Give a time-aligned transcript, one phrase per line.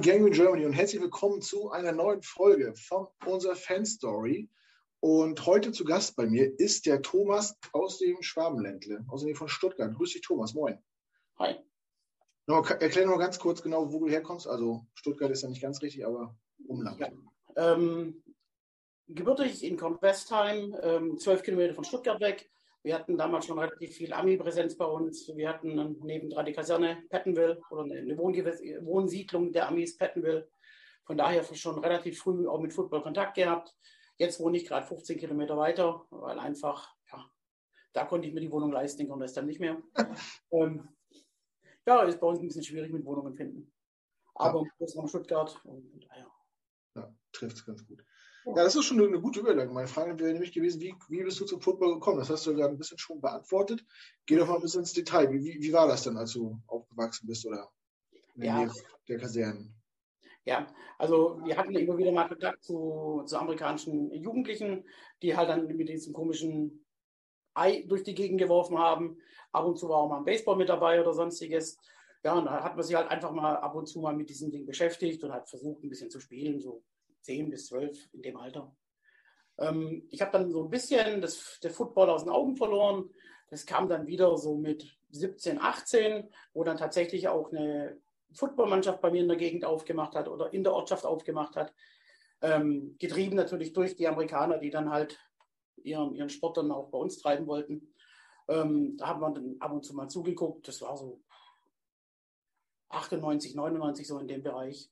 [0.00, 4.48] Gang in Germany und herzlich willkommen zu einer neuen Folge von unserer Fan Story.
[5.00, 9.48] Und heute zu Gast bei mir ist der Thomas aus dem Schwabenländle, aus dem von
[9.48, 9.94] Stuttgart.
[9.94, 10.54] Grüß dich, Thomas.
[10.54, 10.78] Moin.
[11.38, 11.56] Hi.
[12.46, 14.48] Noch, erklär noch ganz kurz genau, wo du herkommst.
[14.48, 16.34] Also Stuttgart ist ja nicht ganz richtig, aber
[16.66, 16.98] Umland.
[16.98, 17.12] Ja.
[17.56, 18.22] Ähm,
[19.08, 22.50] gebürtig in Kornwestheim, ähm, zwölf Kilometer von Stuttgart weg.
[22.84, 25.28] Wir hatten damals schon relativ viel Ami-Präsenz bei uns.
[25.36, 30.48] Wir hatten nebendran die Kaserne Pettenville oder eine Wohnsiedlung der Amis Pettenville.
[31.04, 33.76] Von daher schon relativ früh auch mit Football Kontakt gehabt.
[34.16, 37.24] Jetzt wohne ich gerade 15 Kilometer weiter, weil einfach, ja,
[37.92, 39.80] da konnte ich mir die Wohnung leisten, und das dann nicht mehr.
[40.50, 40.88] ähm,
[41.86, 43.72] ja, ist bei uns ein bisschen schwierig mit Wohnungen finden.
[44.34, 44.70] Aber ja.
[44.78, 46.26] Großraum Stuttgart und, ja.
[46.96, 48.04] ja trifft es ganz gut.
[48.44, 49.74] Ja, das ist schon eine, gute Überleitung.
[49.74, 52.18] Meine Frage wäre nämlich gewesen, wie, wie bist du zum Football gekommen?
[52.18, 53.84] Das hast du ja ein bisschen schon beantwortet.
[54.26, 55.30] Geh doch mal ein bisschen ins Detail.
[55.30, 57.70] Wie, wie, wie war das denn, als du aufgewachsen bist oder
[58.34, 58.58] in der ja.
[58.58, 58.72] Nähe
[59.08, 59.74] der Kasernen?
[60.44, 60.66] Ja,
[60.98, 64.84] also wir hatten immer wieder mal Kontakt zu, zu amerikanischen Jugendlichen,
[65.22, 66.84] die halt dann mit diesem komischen
[67.54, 69.18] Ei durch die Gegend geworfen haben.
[69.52, 71.78] Ab und zu war auch mal ein Baseball mit dabei oder sonstiges.
[72.24, 74.50] Ja, und da hat man sich halt einfach mal ab und zu mal mit diesem
[74.50, 76.82] Ding beschäftigt und hat versucht, ein bisschen zu spielen, so
[77.22, 78.74] 10 bis 12 in dem Alter.
[79.58, 83.10] Ähm, ich habe dann so ein bisschen das, der Football aus den Augen verloren.
[83.48, 88.00] Das kam dann wieder so mit 17, 18, wo dann tatsächlich auch eine
[88.34, 91.74] Footballmannschaft bei mir in der Gegend aufgemacht hat oder in der Ortschaft aufgemacht hat.
[92.40, 95.20] Ähm, getrieben natürlich durch die Amerikaner, die dann halt
[95.76, 97.94] ihren, ihren Sport dann auch bei uns treiben wollten.
[98.48, 100.66] Ähm, da haben wir dann ab und zu mal zugeguckt.
[100.66, 101.20] Das war so
[102.88, 104.90] 98, 99 so in dem Bereich.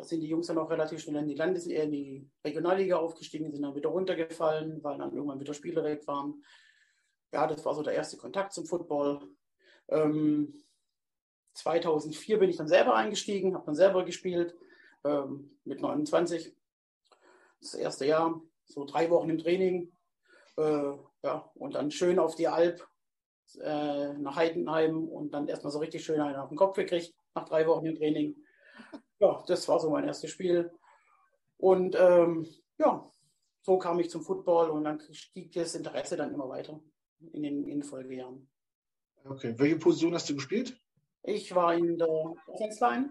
[0.00, 2.96] Da sind die Jungs dann auch relativ schnell in die Landes äh, in die Regionalliga
[2.96, 6.42] aufgestiegen, sind dann wieder runtergefallen, weil dann irgendwann wieder Spieler weg waren.
[7.32, 9.20] Ja, das war so der erste Kontakt zum Football.
[9.88, 10.54] Ähm,
[11.52, 14.56] 2004 bin ich dann selber eingestiegen, habe dann selber gespielt
[15.04, 16.56] ähm, mit 29.
[17.60, 19.92] Das erste Jahr, so drei Wochen im Training.
[20.56, 22.88] Äh, ja, und dann schön auf die Alp
[23.60, 27.44] äh, nach Heidenheim und dann erstmal so richtig schön einen auf den Kopf gekriegt nach
[27.44, 28.34] drei Wochen im Training
[29.20, 30.72] ja, das war so mein erstes Spiel.
[31.58, 32.46] Und ähm,
[32.78, 33.08] ja,
[33.60, 36.80] so kam ich zum Football und dann stieg das Interesse dann immer weiter
[37.32, 38.48] in den, in den Folgejahren.
[39.24, 40.76] Okay, welche Position hast du gespielt?
[41.22, 43.10] Ich war in der Offense Line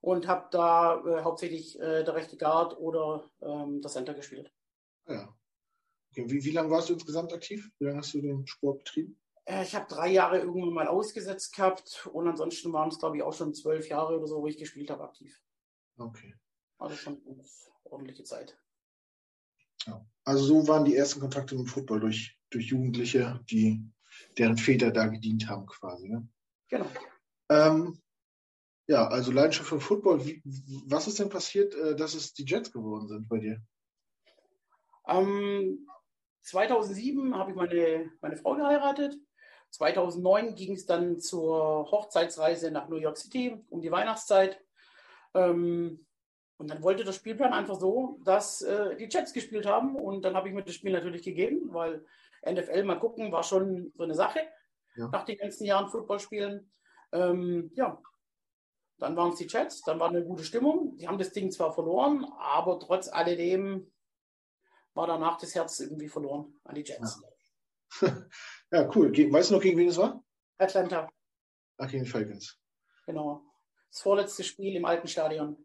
[0.00, 4.52] und habe da äh, hauptsächlich äh, der rechte Guard oder ähm, der Center gespielt.
[5.06, 5.36] Ah ja.
[6.12, 6.30] Okay.
[6.30, 7.68] Wie, wie lange warst du insgesamt aktiv?
[7.78, 9.18] Wie lange hast du den Sport betrieben?
[9.46, 13.22] Äh, ich habe drei Jahre irgendwann mal ausgesetzt gehabt und ansonsten waren es, glaube ich,
[13.22, 15.40] auch schon zwölf Jahre oder so, wo ich gespielt habe aktiv.
[15.96, 16.34] Okay.
[16.78, 17.42] Also schon eine
[17.84, 18.58] ordentliche Zeit.
[19.86, 20.04] Ja.
[20.24, 23.82] Also so waren die ersten Kontakte mit dem Football durch, durch Jugendliche, die
[24.36, 26.08] deren Väter da gedient haben quasi.
[26.08, 26.28] Ne?
[26.68, 26.86] Genau.
[27.48, 28.02] Ähm,
[28.88, 30.24] ja, also Leidenschaft für Football.
[30.24, 30.42] Wie,
[30.86, 33.62] was ist denn passiert, äh, dass es die Jets geworden sind bei dir?
[35.06, 35.88] Ähm,
[36.42, 39.16] 2007 habe ich meine, meine Frau geheiratet
[39.70, 44.60] 2009 ging es dann zur Hochzeitsreise nach New York City um die Weihnachtszeit.
[45.34, 46.06] Ähm,
[46.58, 49.96] und dann wollte der Spielplan einfach so, dass äh, die Jets gespielt haben.
[49.96, 52.04] Und dann habe ich mir das Spiel natürlich gegeben, weil
[52.48, 54.40] NFL mal gucken war schon so eine Sache
[54.96, 55.08] ja.
[55.08, 56.72] nach den ganzen Jahren Footballspielen.
[57.12, 58.00] Ähm, ja,
[58.98, 60.96] dann waren es die Jets, dann war eine gute Stimmung.
[60.96, 63.92] Die haben das Ding zwar verloren, aber trotz alledem
[64.94, 67.20] war danach das Herz irgendwie verloren an die Jets.
[68.00, 68.16] Ja.
[68.72, 69.12] Ja, cool.
[69.12, 70.22] Weißt du noch, gegen wen es war?
[70.58, 71.08] Atlanta.
[71.78, 72.58] Ach, gegen die Falcons.
[73.06, 73.42] Genau.
[73.90, 75.56] Das vorletzte Spiel im alten Stadion.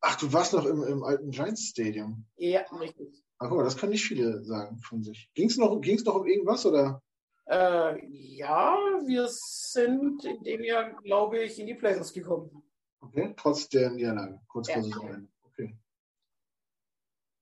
[0.00, 2.26] Ach, du warst noch im, im alten Giants Stadium.
[2.36, 3.24] Ja, richtig.
[3.38, 5.30] Ach, guck mal, das können nicht viele sagen von sich.
[5.34, 7.02] Ging es noch, ging's noch um irgendwas oder?
[7.46, 12.62] Äh, ja, wir sind in dem Jahr, glaube ich, in die Playoffs gekommen.
[13.00, 14.74] Okay, trotz der Niederlage, kurz ja.
[14.74, 15.28] vor Saisonende.
[15.42, 15.76] Okay.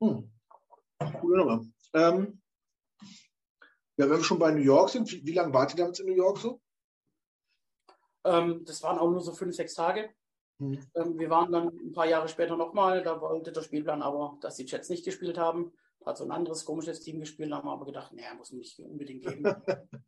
[0.00, 0.32] Hm.
[1.20, 1.64] Coole Nummer.
[1.92, 2.39] Ähm,
[4.00, 6.06] ja, wenn wir schon bei New York sind, wie, wie lange wart ihr damals in
[6.06, 6.60] New York so?
[8.24, 10.08] Ähm, das waren auch nur so fünf, sechs Tage.
[10.58, 10.78] Hm.
[10.94, 14.56] Ähm, wir waren dann ein paar Jahre später nochmal, da wollte der Spielplan aber, dass
[14.56, 15.72] die Jets nicht gespielt haben.
[16.06, 18.78] Hat so ein anderes komisches Team gespielt, da haben wir aber gedacht, naja, muss nicht
[18.78, 19.44] unbedingt geben.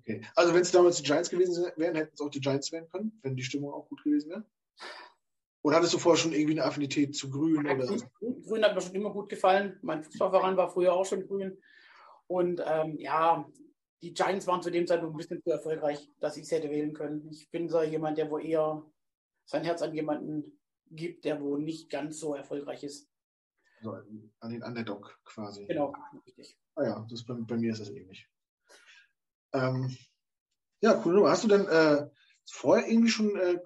[0.00, 0.22] okay.
[0.34, 3.20] Also wenn es damals die Giants gewesen wären, hätten es auch die Giants werden können,
[3.22, 4.44] wenn die Stimmung auch gut gewesen wäre?
[5.62, 7.68] Oder hattest du vorher schon irgendwie eine Affinität zu Grün?
[7.68, 7.86] Oder?
[8.18, 9.78] Grün hat mir schon immer gut gefallen.
[9.82, 11.56] Mein Fußballverein war früher auch schon grün.
[12.26, 13.48] Und ähm, ja,
[14.02, 16.92] die Giants waren zu dem Zeitpunkt ein bisschen zu erfolgreich, dass ich es hätte wählen
[16.92, 17.28] können.
[17.30, 18.82] Ich bin so jemand, der wo eher
[19.44, 20.60] sein Herz an jemanden
[20.90, 23.08] gibt, der wo nicht ganz so erfolgreich ist.
[23.78, 23.96] Also
[24.40, 25.66] an den Underdog quasi.
[25.66, 25.92] Genau,
[26.26, 26.58] richtig.
[26.74, 28.28] Ah ja, das bei, bei mir ist das ähnlich.
[29.52, 29.96] Ähm,
[30.80, 31.28] ja, cool.
[31.28, 32.08] Hast du denn äh,
[32.46, 33.58] vorher irgendwie schon äh,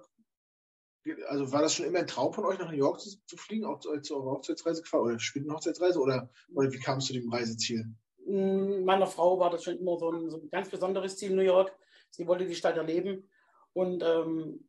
[1.27, 3.65] also war das schon immer ein Traum von euch, nach New York zu, zu fliegen,
[3.65, 7.13] auch zu, zu eurer Hochzeitsreise gefahren oder späten Hochzeitsreise oder, oder wie kam es zu
[7.13, 7.93] dem Reiseziel?
[8.27, 11.73] Meiner Frau war das schon immer so ein, so ein ganz besonderes Ziel, New York.
[12.09, 13.29] Sie wollte die Stadt erleben.
[13.73, 14.67] Und ähm,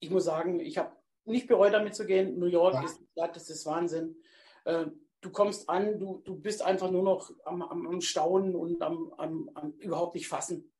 [0.00, 0.94] ich muss sagen, ich habe
[1.24, 2.38] nicht bereut, damit zu gehen.
[2.38, 2.84] New York ja.
[2.84, 4.16] ist die Stadt, das ist Wahnsinn.
[4.64, 4.86] Äh,
[5.20, 9.12] du kommst an, du, du bist einfach nur noch am, am, am Staunen und am,
[9.16, 10.70] am, am, überhaupt nicht fassen.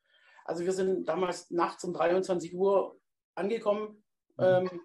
[0.45, 3.01] Also wir sind damals nachts um 23 Uhr
[3.35, 4.05] angekommen
[4.37, 4.45] mhm.
[4.45, 4.81] ähm,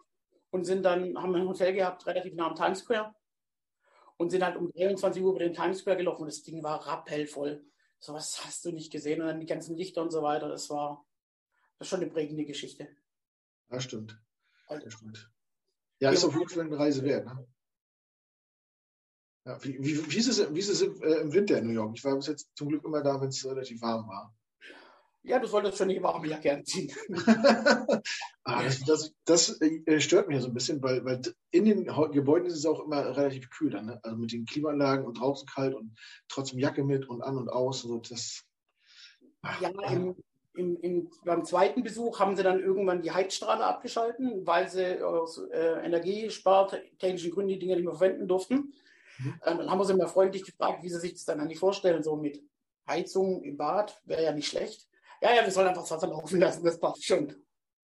[0.52, 3.14] und sind dann, haben ein Hotel gehabt, relativ nah am Times Square
[4.20, 6.86] und sind halt um 23 Uhr über den Times Square gelaufen und das Ding war
[6.86, 7.66] rappellvoll.
[8.00, 10.50] So was hast du nicht gesehen und dann die ganzen Lichter und so weiter.
[10.50, 11.06] Das war
[11.78, 12.90] das ist schon eine prägende Geschichte.
[13.70, 14.22] Das stimmt.
[14.68, 15.32] Das stimmt.
[16.00, 17.26] Ja, ist auf jeden Fall eine Reise wert.
[17.26, 17.48] Ne?
[19.46, 21.74] Ja, wie, wie, wie, ist es, wie ist es im, äh, im Winter in New
[21.74, 21.94] York?
[21.96, 24.38] Ich war bis jetzt zum Glück immer da, wenn es relativ warm war.
[25.30, 26.92] Ja, du solltest schon die warme Jacke anziehen.
[28.44, 31.22] ah, das, das, das äh, stört mich ja so ein bisschen, weil, weil
[31.52, 33.86] in den Gebäuden ist es auch immer relativ kühl dann.
[33.86, 34.00] Ne?
[34.02, 35.96] Also mit den Klimaanlagen und draußen kalt und
[36.30, 37.84] trotzdem Jacke mit und an und aus.
[37.84, 38.44] So, das,
[39.44, 40.16] ach, ja, im,
[40.56, 45.38] im, im, beim zweiten Besuch haben sie dann irgendwann die Heizstrahler abgeschalten, weil sie aus
[45.38, 48.74] äh, energiespartechnischen Gründen die Dinger nicht mehr verwenden durften.
[49.20, 49.42] Mhm.
[49.46, 52.02] Ähm, dann haben wir sie mal freundlich gefragt, wie sie sich das dann eigentlich vorstellen,
[52.02, 52.42] so mit
[52.88, 54.88] Heizung im Bad, wäre ja nicht schlecht.
[55.22, 57.36] Ja, ja, wir sollen einfach das Wasser laufen lassen, das passt schon.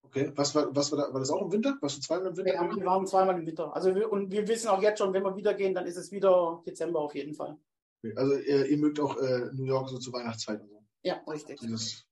[0.04, 1.78] Okay, was war, was war, da, war das auch im Winter?
[1.82, 2.54] Warst du zweimal im Winter?
[2.54, 3.76] Ja, wir waren zweimal im Winter.
[3.76, 6.12] Also wir, und wir wissen auch jetzt schon, wenn wir wieder gehen, dann ist es
[6.12, 7.58] wieder Dezember auf jeden Fall.
[8.04, 10.86] Okay, also ihr, ihr mögt auch äh, New York so zur Weihnachtszeit und so.
[11.04, 11.60] Ja, richtig.
[11.60, 12.08] Dieses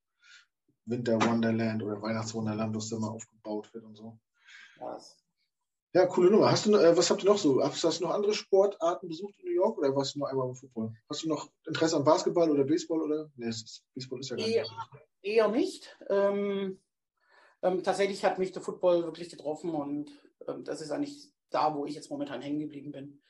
[0.86, 4.18] Winter Wonderland oder Weihnachtswunderland, was da mal aufgebaut wird und so.
[4.80, 4.98] Ja,
[5.94, 6.50] ja, coole Nummer.
[6.50, 7.62] Hast du, äh, was habt ihr noch so?
[7.62, 10.48] Hast, hast, du noch andere Sportarten besucht in New York oder warst du nur einmal
[10.48, 10.92] im Football?
[11.08, 13.30] Hast du noch Interesse an Basketball oder Baseball oder?
[13.36, 14.74] Nee, ist, Baseball ist ja gar eher, nicht.
[15.22, 15.98] Eher nicht.
[16.10, 16.80] Ähm,
[17.62, 20.10] ähm, tatsächlich hat mich der Football wirklich getroffen und
[20.48, 23.22] ähm, das ist eigentlich da, wo ich jetzt momentan hängen geblieben bin.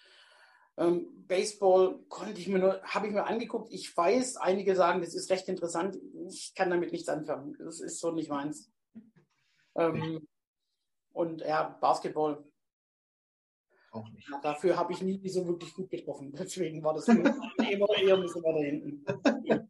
[0.78, 3.70] Ähm, Baseball konnte ich mir nur, habe ich mir angeguckt.
[3.70, 5.98] Ich weiß, einige sagen, das ist recht interessant.
[6.28, 7.56] Ich kann damit nichts anfangen.
[7.58, 8.72] Das ist so nicht meins.
[9.76, 10.26] Ähm,
[11.12, 12.42] und ja, Basketball
[13.94, 14.28] auch nicht.
[14.42, 16.32] Dafür habe ich nie so wirklich gut getroffen.
[16.38, 19.04] Deswegen war das immer eher ein bisschen weiter hinten.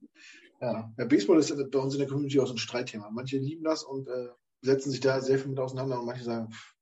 [0.61, 3.11] Ja, ja Baseball ist bei uns in der Community auch so ein Streitthema.
[3.11, 4.29] Manche lieben das und äh,
[4.63, 6.77] setzen sich da sehr viel mit auseinander und manche sagen, pff,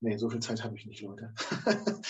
[0.00, 1.34] nee, so viel Zeit habe ich nicht, Leute.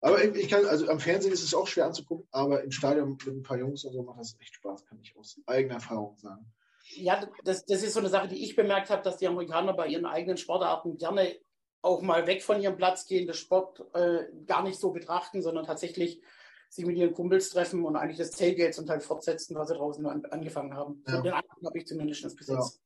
[0.00, 3.26] aber ich kann, also am Fernsehen ist es auch schwer anzugucken, aber im Stadion mit
[3.26, 6.52] ein paar Jungs und so macht das echt Spaß, kann ich aus eigener Erfahrung sagen.
[6.94, 9.86] Ja, das, das ist so eine Sache, die ich bemerkt habe, dass die Amerikaner bei
[9.86, 11.34] ihren eigenen Sportarten gerne
[11.82, 15.66] auch mal weg von ihrem Platz gehen, das Sport äh, gar nicht so betrachten, sondern
[15.66, 16.22] tatsächlich
[16.68, 20.06] sich mit ihren Kumpels treffen und eigentlich das Tailgate zum Teil fortsetzen, was sie draußen
[20.06, 21.02] an, angefangen haben.
[21.06, 21.16] Ja.
[21.16, 22.80] So den Eindruck habe ich zumindest bis jetzt.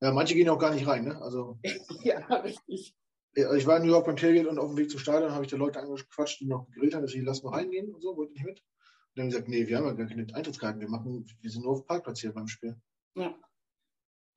[0.00, 0.08] Ja.
[0.08, 0.12] ja.
[0.12, 1.22] manche gehen auch gar nicht rein, ne?
[1.22, 1.58] Also,
[2.02, 2.94] ja, richtig.
[3.34, 5.50] Ich war in New York beim Tailgate und auf dem Weg zum Stadion habe ich
[5.50, 8.34] die Leute angequatscht, die noch gegrillt haben, dass sie lassen wir reingehen und so, wollte
[8.34, 8.58] nicht mit.
[8.58, 8.66] Und
[9.14, 11.72] dann haben gesagt, nee, wir haben ja gar keine Eintrittskarten, wir machen, wir sind nur
[11.72, 12.76] auf Parkplatz hier beim Spiel.
[13.14, 13.34] Ja.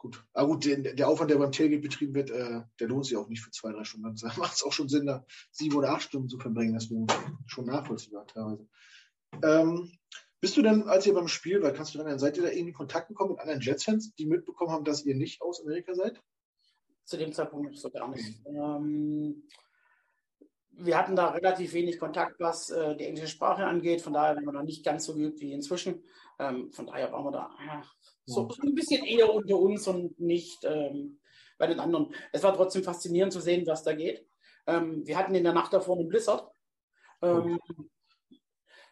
[0.05, 0.24] Gut.
[0.33, 3.27] Aber gut, der, der Aufwand, der beim Tailgate betrieben wird, äh, der lohnt sich auch
[3.27, 4.15] nicht für zwei, drei Stunden.
[4.15, 6.75] Da macht es auch schon Sinn, da sieben oder acht Stunden zu verbringen.
[6.75, 7.07] Das wäre
[7.47, 8.67] schon nachvollziehbar teilweise.
[9.43, 9.91] Ähm,
[10.39, 12.69] bist du denn, als ihr beim Spiel war, kannst du daran, seid ihr da irgendwie
[12.69, 16.21] in Kontakt gekommen mit anderen Jets-Fans, die mitbekommen haben, dass ihr nicht aus Amerika seid?
[17.03, 18.45] Zu dem Zeitpunkt so gar nicht.
[18.45, 19.41] Ähm,
[20.69, 24.03] wir hatten da relativ wenig Kontakt, was äh, die englische Sprache angeht.
[24.03, 26.03] Von daher waren wir da nicht ganz so geübt wie inzwischen.
[26.38, 27.50] Ähm, von daher waren wir da
[28.25, 31.20] so, so, ein bisschen eher unter uns und nicht ähm,
[31.58, 32.13] bei den anderen.
[32.32, 34.25] Es war trotzdem faszinierend zu sehen, was da geht.
[34.67, 36.50] Ähm, wir hatten in der Nacht davor einen Blizzard.
[37.22, 37.60] Ähm,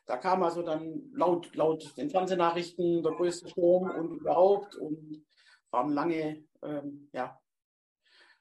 [0.05, 5.25] da kam also dann laut, laut den Fernsehnachrichten der größte Sturm und überhaupt und
[5.71, 7.39] waren lange, ähm, ja,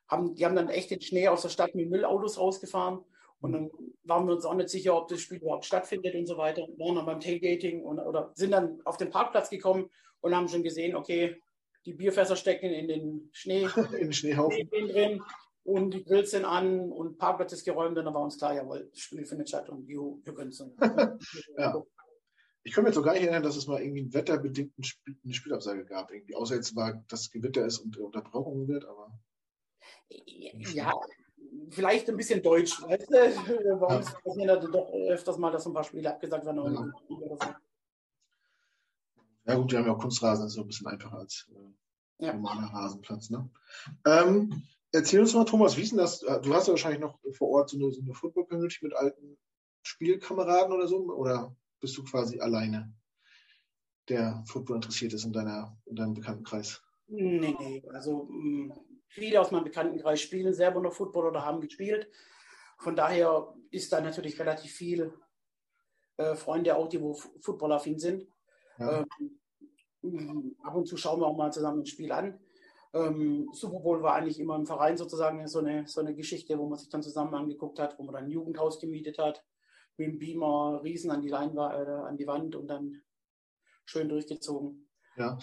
[0.08, 3.04] haben, die haben dann echt den Schnee aus der Stadt mit Müllautos rausgefahren
[3.40, 3.70] und dann
[4.04, 6.62] waren wir uns auch nicht sicher, ob das Spiel überhaupt stattfindet und so weiter.
[6.78, 9.90] Waren dann beim Tailgating und, oder sind dann auf den Parkplatz gekommen
[10.22, 11.40] und haben schon gesehen, okay,
[11.84, 15.22] die Bierfässer stecken in den Schnee, in den Schneehaufen drin
[15.64, 18.88] und die Grills sind an und Parkplatz ist geräumt und dann war uns klar, jawohl,
[18.90, 20.64] das Spiel findet statt und juhu, wir können es.
[21.58, 21.82] ja.
[22.64, 25.16] Ich kann mir jetzt auch gar nicht erinnern, dass es mal irgendwie einen wetterbedingten Spiel,
[25.24, 26.36] eine Spielabsage gab, irgendwie.
[26.36, 29.12] Außer jetzt war, dass Gewitter ist und Unterbrechungen wird, aber.
[30.08, 30.92] Ja,
[31.70, 33.14] vielleicht ein bisschen deutsch, weißt du?
[33.80, 36.92] Bei uns passieren ja doch öfters mal, dass ein paar Spiele abgesagt werden.
[37.10, 37.60] Ja.
[39.44, 39.54] Ja.
[39.54, 42.32] gut, wir haben ja auch Kunstrasen, das ist so ein bisschen einfacher als äh, ja.
[42.34, 43.30] normaler Rasenplatz.
[43.30, 43.48] Ne?
[44.06, 46.22] Ähm, erzähl uns mal, Thomas, wie ist denn das?
[46.22, 49.38] Äh, du hast ja wahrscheinlich noch vor Ort so eine, so eine Football-Community mit alten
[49.82, 52.92] Spielkameraden oder so, oder bist du quasi alleine,
[54.08, 56.82] der Football interessiert ist in, deiner, in deinem Bekanntenkreis?
[57.08, 58.72] Nee, nee, also mm,
[59.08, 62.08] viele aus meinem Bekanntenkreis spielen selber noch Football oder haben gespielt.
[62.78, 65.12] Von daher ist da natürlich relativ viel
[66.16, 68.26] äh, Freunde auch, die wo Footballaffin sind.
[68.82, 69.06] Ja.
[70.02, 72.38] Ähm, ab und zu schauen wir auch mal zusammen ein Spiel an.
[72.94, 76.68] Ähm, Super Bowl war eigentlich immer im Verein sozusagen so eine, so eine Geschichte, wo
[76.68, 79.44] man sich dann zusammen angeguckt hat, wo man dann ein Jugendhaus gemietet hat,
[79.96, 83.02] mit dem Beamer Riesen an die, Leinwa äh, an die Wand und dann
[83.86, 84.88] schön durchgezogen.
[85.16, 85.38] Ja.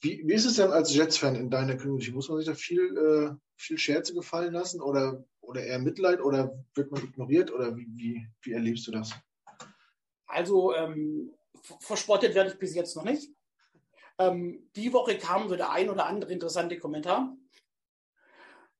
[0.00, 2.12] Wie, wie ist es denn als Jets-Fan in deiner Community?
[2.12, 6.64] Muss man sich da viel, äh, viel Scherze gefallen lassen oder, oder eher Mitleid oder
[6.74, 9.12] wird man ignoriert oder wie, wie, wie erlebst du das?
[10.26, 11.34] Also ähm,
[11.80, 13.30] verspottet werde ich bis jetzt noch nicht.
[14.18, 17.36] Ähm, die Woche kam so der ein oder andere interessante Kommentar.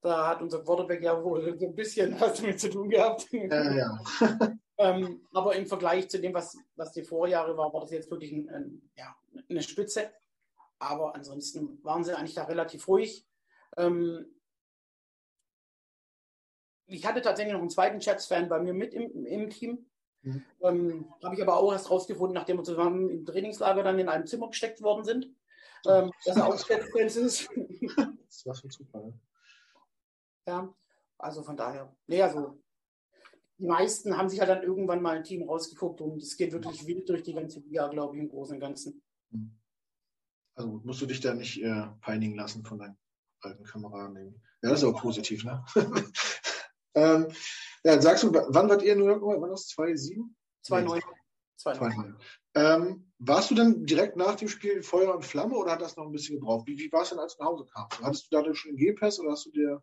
[0.00, 3.28] Da hat unser Quarterback ja wohl so ein bisschen was damit zu tun gehabt.
[3.32, 3.98] Ja, ja.
[4.78, 8.32] ähm, aber im Vergleich zu dem, was, was die Vorjahre war, war das jetzt wirklich
[8.32, 9.16] ein, ein, ja,
[9.48, 10.12] eine Spitze.
[10.78, 13.26] Aber ansonsten waren sie eigentlich da relativ ruhig.
[13.76, 14.26] Ähm,
[16.86, 19.87] ich hatte tatsächlich noch einen zweiten Chats-Fan bei mir mit im, im Team.
[20.22, 20.44] Mhm.
[20.62, 24.26] Ähm, Habe ich aber auch erst rausgefunden, nachdem wir zusammen im Trainingslager dann in einem
[24.26, 25.26] Zimmer gesteckt worden sind,
[25.86, 26.36] ähm, dass
[26.68, 27.48] er Fans ist.
[27.96, 29.12] das war schon super.
[30.46, 30.74] Ja,
[31.18, 31.94] also von daher.
[32.06, 32.60] Nee, also
[33.58, 36.86] die meisten haben sich halt dann irgendwann mal ein Team rausgeguckt und es geht wirklich
[36.86, 39.02] wild durch die ganze Liga, glaube ich, im Großen und Ganzen.
[39.30, 39.58] Mhm.
[40.54, 42.96] Also musst du dich da nicht äh, peinigen lassen von deinen
[43.40, 44.42] alten Kameraden.
[44.62, 45.64] Ja, das ist auch positiv, ne?
[46.94, 47.28] ähm,
[47.84, 49.22] ja, sagst du, wann wart ihr in New York?
[49.22, 49.68] Wann war das?
[49.68, 50.34] 2007?
[50.62, 51.02] 2009.
[51.56, 52.16] 2009.
[52.54, 56.06] Ähm, warst du denn direkt nach dem Spiel Feuer und Flamme oder hat das noch
[56.06, 56.66] ein bisschen gebraucht?
[56.66, 58.00] Wie, wie war es denn, als du nach Hause kamst?
[58.02, 59.82] Hattest du dadurch schon einen G-Pass oder hast du dir.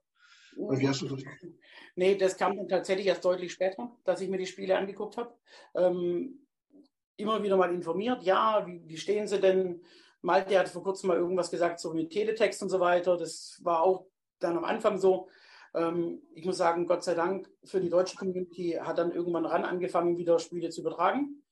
[0.58, 1.24] Oder wie hast du das?
[1.98, 5.34] Nee, das kam dann tatsächlich erst deutlich später, dass ich mir die Spiele angeguckt habe.
[5.76, 6.46] Ähm,
[7.16, 9.82] immer wieder mal informiert, ja, wie, wie stehen sie denn?
[10.22, 13.16] Malte hat vor kurzem mal irgendwas gesagt, so mit Teletext und so weiter.
[13.16, 14.08] Das war auch
[14.40, 15.30] dann am Anfang so.
[15.76, 19.66] Ähm, ich muss sagen, Gott sei Dank für die deutsche Community hat dann irgendwann ran
[19.66, 21.44] angefangen, wieder Spiele zu übertragen.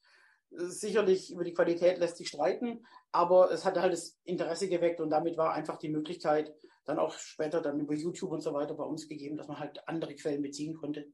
[0.49, 5.09] Sicherlich über die Qualität lässt sich streiten, aber es hat halt das Interesse geweckt und
[5.09, 6.53] damit war einfach die Möglichkeit,
[6.85, 9.87] dann auch später dann über YouTube und so weiter bei uns gegeben, dass man halt
[9.87, 11.11] andere Quellen beziehen konnte.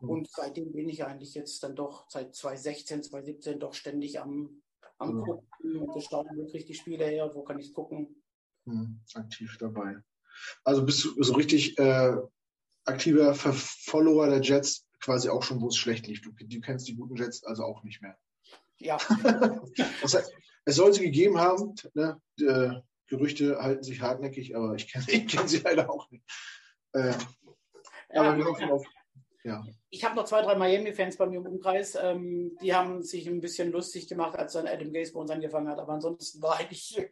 [0.00, 0.08] Mhm.
[0.08, 4.62] Und seitdem bin ich eigentlich jetzt dann doch seit 2016, 2017 doch ständig am,
[4.98, 5.24] am mhm.
[5.24, 8.22] Gucken und gestalten, wo kriege ich die Spiele her, wo kann ich es gucken.
[8.64, 9.00] Mhm.
[9.14, 9.96] Aktiv dabei.
[10.64, 12.16] Also bist du so richtig äh,
[12.90, 16.20] aktiver Follower der Jets quasi auch schon, wo es schlecht lief.
[16.22, 18.16] Du, du kennst die guten Jets also auch nicht mehr.
[18.78, 18.98] Ja.
[20.02, 20.32] das heißt,
[20.64, 21.74] es soll sie gegeben haben.
[21.94, 22.20] Ne?
[22.38, 22.80] Die, äh,
[23.10, 26.24] Gerüchte halten sich hartnäckig, aber ich kenne kenn sie leider auch nicht.
[26.92, 27.12] Äh,
[28.12, 28.86] ja, aber wir hoffen auf.
[29.42, 29.64] Ja.
[29.88, 31.96] Ich habe noch zwei, drei Miami-Fans bei mir im Umkreis.
[32.00, 35.68] Ähm, die haben sich ein bisschen lustig gemacht, als dann Adam Gaze bei uns angefangen
[35.68, 35.78] hat.
[35.78, 37.02] Aber ansonsten war eigentlich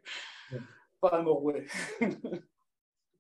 [0.50, 0.58] ja.
[1.00, 1.66] war immer Ruhe.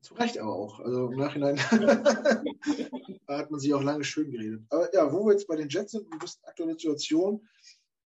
[0.00, 0.80] Zu Recht aber auch.
[0.80, 1.58] Also im Nachhinein
[3.28, 4.62] hat man sich auch lange schön geredet.
[4.70, 7.46] Aber ja, wo wir jetzt bei den Jets sind, du bist in aktueller Situation.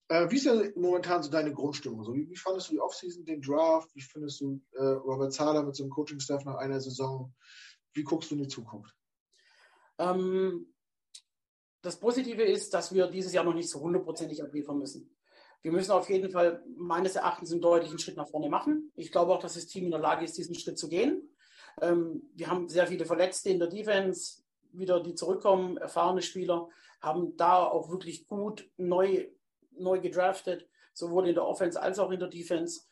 [0.09, 2.03] Äh, wie ist denn momentan so deine Grundstimmung?
[2.05, 3.95] So, wie, wie fandest du die Offseason, den Draft?
[3.95, 7.35] Wie findest du äh, Robert Zahler mit so einem Coaching-Staff nach einer Saison?
[7.93, 8.95] Wie guckst du in die Zukunft?
[9.99, 10.73] Ähm,
[11.83, 15.15] das Positive ist, dass wir dieses Jahr noch nicht so hundertprozentig abliefern müssen.
[15.63, 18.91] Wir müssen auf jeden Fall meines Erachtens einen deutlichen Schritt nach vorne machen.
[18.97, 21.29] Ich glaube auch, dass das Team in der Lage ist, diesen Schritt zu gehen.
[21.81, 26.69] Ähm, wir haben sehr viele Verletzte in der Defense, wieder die zurückkommen, erfahrene Spieler,
[27.01, 29.29] haben da auch wirklich gut neu,
[29.73, 32.83] neu gedraftet, sowohl in der Offense als auch in der Defense.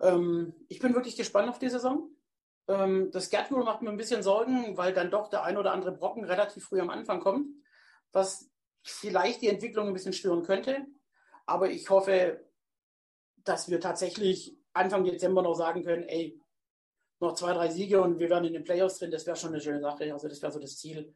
[0.00, 2.10] Ähm, ich bin wirklich gespannt auf die Saison.
[2.68, 5.92] Ähm, das Schedule macht mir ein bisschen Sorgen, weil dann doch der ein oder andere
[5.92, 7.48] Brocken relativ früh am Anfang kommt,
[8.12, 8.50] was
[8.82, 10.86] vielleicht die Entwicklung ein bisschen stören könnte.
[11.46, 12.44] Aber ich hoffe,
[13.44, 16.40] dass wir tatsächlich Anfang Dezember noch sagen können, ey,
[17.20, 19.60] noch zwei, drei Siege und wir wären in den Playoffs drin, das wäre schon eine
[19.60, 20.12] schöne Sache.
[20.12, 21.14] Also das wäre so das Ziel.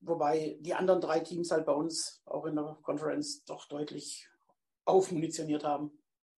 [0.00, 4.28] Wobei die anderen drei Teams halt bei uns auch in der Conference doch deutlich
[4.84, 5.90] aufmunitioniert haben.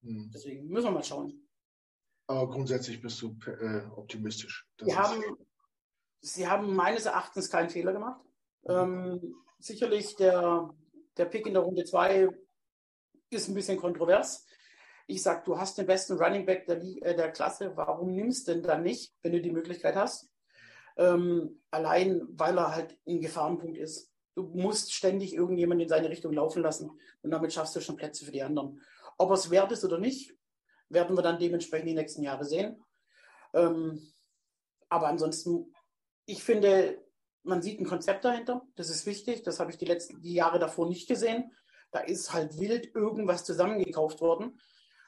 [0.02, 0.30] Hm.
[0.32, 1.48] Deswegen müssen wir mal schauen.
[2.26, 4.68] Aber grundsätzlich bist du äh, optimistisch.
[4.80, 5.22] Sie haben,
[6.20, 8.24] sie haben meines Erachtens keinen Fehler gemacht.
[8.62, 8.70] Mhm.
[8.70, 10.70] Ähm, sicherlich der,
[11.16, 12.28] der Pick in der Runde 2
[13.30, 14.46] ist ein bisschen kontrovers.
[15.06, 18.52] Ich sage, du hast den besten Running Back der, äh, der Klasse, warum nimmst du
[18.52, 20.30] denn dann nicht, wenn du die Möglichkeit hast?
[20.96, 24.10] Ähm, allein, weil er halt ein Gefahrenpunkt ist.
[24.34, 26.90] Du musst ständig irgendjemanden in seine Richtung laufen lassen
[27.22, 28.80] und damit schaffst du schon Plätze für die anderen.
[29.18, 30.34] Ob es wert ist oder nicht,
[30.88, 32.82] werden wir dann dementsprechend die nächsten Jahre sehen.
[33.54, 34.00] Ähm,
[34.88, 35.74] aber ansonsten,
[36.26, 37.02] ich finde,
[37.42, 38.62] man sieht ein Konzept dahinter.
[38.76, 39.42] Das ist wichtig.
[39.42, 41.52] Das habe ich die letzten die Jahre davor nicht gesehen.
[41.90, 44.58] Da ist halt wild irgendwas zusammengekauft worden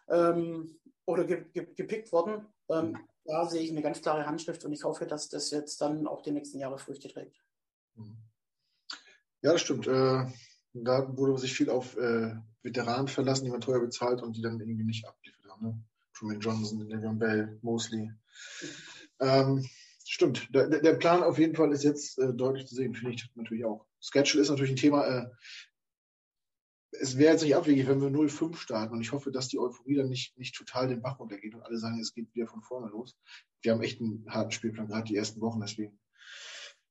[0.09, 2.47] ähm, oder ge ge gepickt worden.
[2.69, 6.07] Ähm, da sehe ich eine ganz klare Handschrift und ich hoffe, dass das jetzt dann
[6.07, 7.43] auch die nächsten Jahre Früchte trägt.
[7.97, 8.17] Mhm.
[9.43, 9.87] Ja, das stimmt.
[9.87, 10.27] Äh,
[10.73, 14.59] da wurde sich viel auf äh, Veteranen verlassen, die man teuer bezahlt und die dann
[14.59, 15.67] irgendwie nicht abgeliefert haben.
[15.67, 15.85] Ne?
[16.15, 18.07] Truman Johnson, Le'Veon Bell, Mosley.
[18.07, 18.15] Mhm.
[19.21, 19.69] Ähm,
[20.05, 20.49] stimmt.
[20.55, 23.65] Der, der, Plan auf jeden Fall ist jetzt äh, deutlich zu sehen, finde ich natürlich
[23.65, 23.87] auch.
[24.01, 25.07] Schedule ist natürlich ein Thema.
[25.07, 25.31] Äh,
[27.01, 29.97] es wäre jetzt nicht abwegig, wenn wir 0-5 starten und ich hoffe, dass die Euphorie
[29.97, 32.89] dann nicht, nicht total den Bach runtergeht und alle sagen, es geht wieder von vorne
[32.89, 33.17] los.
[33.63, 35.99] Wir haben echt einen harten Spielplan, gerade die ersten Wochen, deswegen.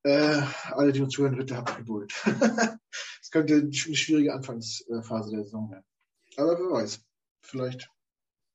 [0.04, 0.42] Äh,
[0.72, 2.14] alle, die uns zuhören, bitte habt Geduld.
[3.22, 5.86] Es könnte eine schwierige Anfangsphase der Saison werden.
[6.38, 7.04] Aber wer weiß,
[7.42, 7.90] vielleicht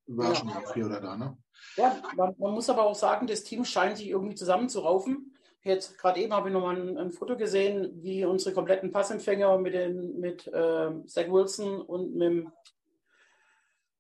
[0.07, 0.61] überraschen ja.
[0.61, 1.39] wir hier oder da, ne?
[1.77, 5.37] Ja, man, man, muss aber auch sagen, das Team scheint sich irgendwie zusammenzuraufen.
[5.69, 9.75] Jetzt gerade eben habe ich nochmal ein, ein Foto gesehen, wie unsere kompletten Passempfänger mit,
[9.75, 12.53] den, mit äh, Zach Wilson und mit dem,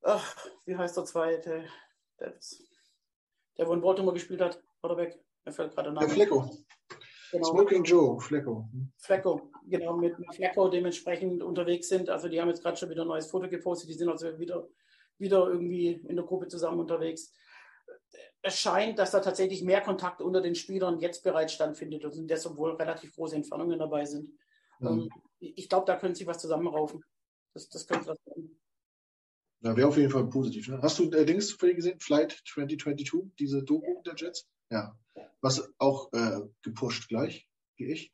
[0.03, 0.35] ach,
[0.65, 1.65] wie heißt der zweite,
[2.19, 2.35] der,
[3.59, 6.07] der wo in Baltimore gespielt hat, oder weg, mir fällt gerade der Name.
[6.07, 6.51] Der Flecko.
[7.33, 7.49] Genau.
[7.49, 8.67] Smoking Joe, Flecko.
[8.97, 12.09] Flecko, genau, mit Flecko dementsprechend unterwegs sind.
[12.09, 14.67] Also die haben jetzt gerade schon wieder ein neues Foto gepostet, die sind also wieder,
[15.19, 17.35] wieder irgendwie in der Gruppe zusammen unterwegs
[18.43, 22.57] es scheint, dass da tatsächlich mehr Kontakt unter den Spielern jetzt bereits stattfindet und deshalb
[22.57, 24.33] wohl relativ große Entfernungen dabei sind.
[24.81, 25.11] Mhm.
[25.41, 27.05] ich glaube, da können sie was zusammenraufen.
[27.53, 28.57] Das, das könnte was sein.
[29.61, 30.69] Ja, wäre auf jeden Fall positiv.
[30.69, 30.81] Ne?
[30.81, 31.99] Hast du äh, Dings für gesehen?
[31.99, 34.47] Flight 2022, diese Doku der Jets?
[34.71, 34.97] Ja.
[35.41, 38.13] Was auch äh, gepusht gleich, wie ich.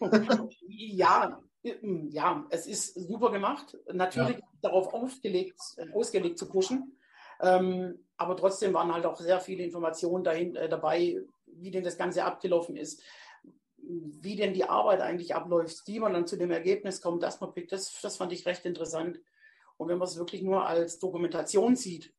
[0.60, 3.76] ja, ja, es ist super gemacht.
[3.92, 4.48] Natürlich ja.
[4.62, 6.98] darauf aufgelegt, äh, ausgelegt zu pushen.
[7.42, 11.96] Ähm, aber trotzdem waren halt auch sehr viele Informationen dahin, äh, dabei, wie denn das
[11.96, 13.02] Ganze abgelaufen ist,
[13.78, 17.54] wie denn die Arbeit eigentlich abläuft, wie man dann zu dem Ergebnis kommt, dass man
[17.54, 17.72] pickt.
[17.72, 19.18] Das, das fand ich recht interessant.
[19.78, 22.14] Und wenn man es wirklich nur als Dokumentation sieht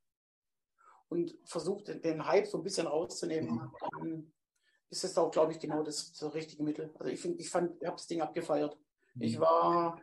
[1.07, 4.33] und versucht, den Hype so ein bisschen rauszunehmen, dann
[4.89, 6.91] ist es auch, glaube ich, genau das, das richtige Mittel.
[6.97, 8.75] Also ich ich fand, ich habe das Ding abgefeiert.
[9.19, 9.41] Ich mhm.
[9.41, 10.01] war,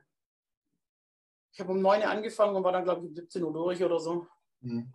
[1.51, 3.83] ich habe um 9 Uhr angefangen und war dann, glaube ich, um 17 Uhr durch
[3.83, 4.29] oder so.
[4.61, 4.95] Mhm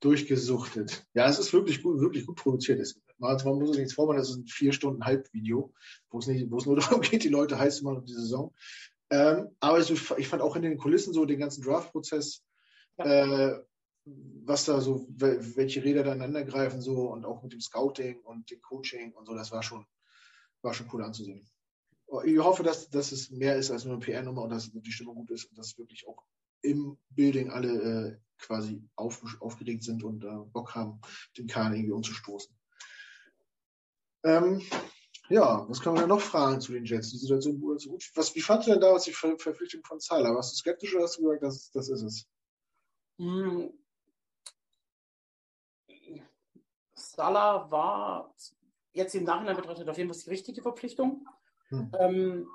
[0.00, 1.06] durchgesuchtet.
[1.14, 2.80] Ja, es ist wirklich gut, wirklich gut produziert.
[2.80, 5.72] Es, man muss sich nichts vormachen, das ist ein vier Stunden Halbvideo,
[6.10, 8.14] wo es nicht, wo es nur darum geht, die Leute heiß zu machen auf die
[8.14, 8.54] Saison.
[9.10, 12.44] Ähm, aber es, ich fand auch in den Kulissen so den ganzen Draft-Prozess,
[12.98, 13.54] ja.
[13.54, 13.64] äh,
[14.04, 18.50] was da so, welche Räder da ineinander greifen so und auch mit dem Scouting und
[18.50, 19.84] dem Coaching und so, das war schon,
[20.62, 21.46] war schon cool anzusehen.
[22.24, 25.16] Ich hoffe, dass, dass es mehr ist als nur eine PR-Nummer und dass die Stimmung
[25.16, 26.24] gut ist und dass wirklich auch
[26.62, 31.00] im Building alle äh, quasi auf, aufgeregt sind und äh, Bock haben,
[31.36, 32.54] den Kahn irgendwie umzustoßen.
[34.24, 34.62] Ähm,
[35.28, 37.10] ja, was kann man da noch fragen zu den Jets?
[37.10, 38.10] Die Situation wurde so gut.
[38.14, 40.34] Was, wie fandest du denn damals die Ver Verpflichtung von Zahler?
[40.34, 42.26] Warst du skeptisch oder hast du gesagt, das, das ist es?
[43.18, 43.72] Hm.
[46.94, 48.34] Salah war
[48.92, 51.26] jetzt im Nachhinein betrachtet auf jeden Fall die richtige Verpflichtung.
[51.68, 51.92] Hm.
[51.98, 52.48] Ähm,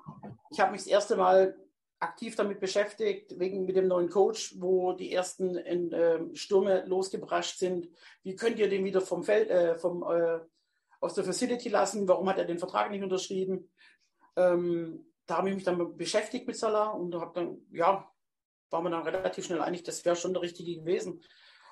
[0.49, 1.57] ich habe mich das erste Mal
[2.03, 7.57] aktiv damit beschäftigt, wegen mit dem neuen Coach, wo die ersten in, äh, Stürme losgebrascht
[7.57, 7.89] sind.
[8.23, 10.39] Wie könnt ihr den wieder vom Feld, äh, vom, äh,
[10.99, 12.07] aus der Facility lassen?
[12.07, 13.71] Warum hat er den Vertrag nicht unterschrieben?
[14.35, 18.09] Ähm, da habe ich mich dann beschäftigt mit Salah und habe dann, ja,
[18.69, 21.21] war man dann relativ schnell einig, das wäre schon der richtige gewesen.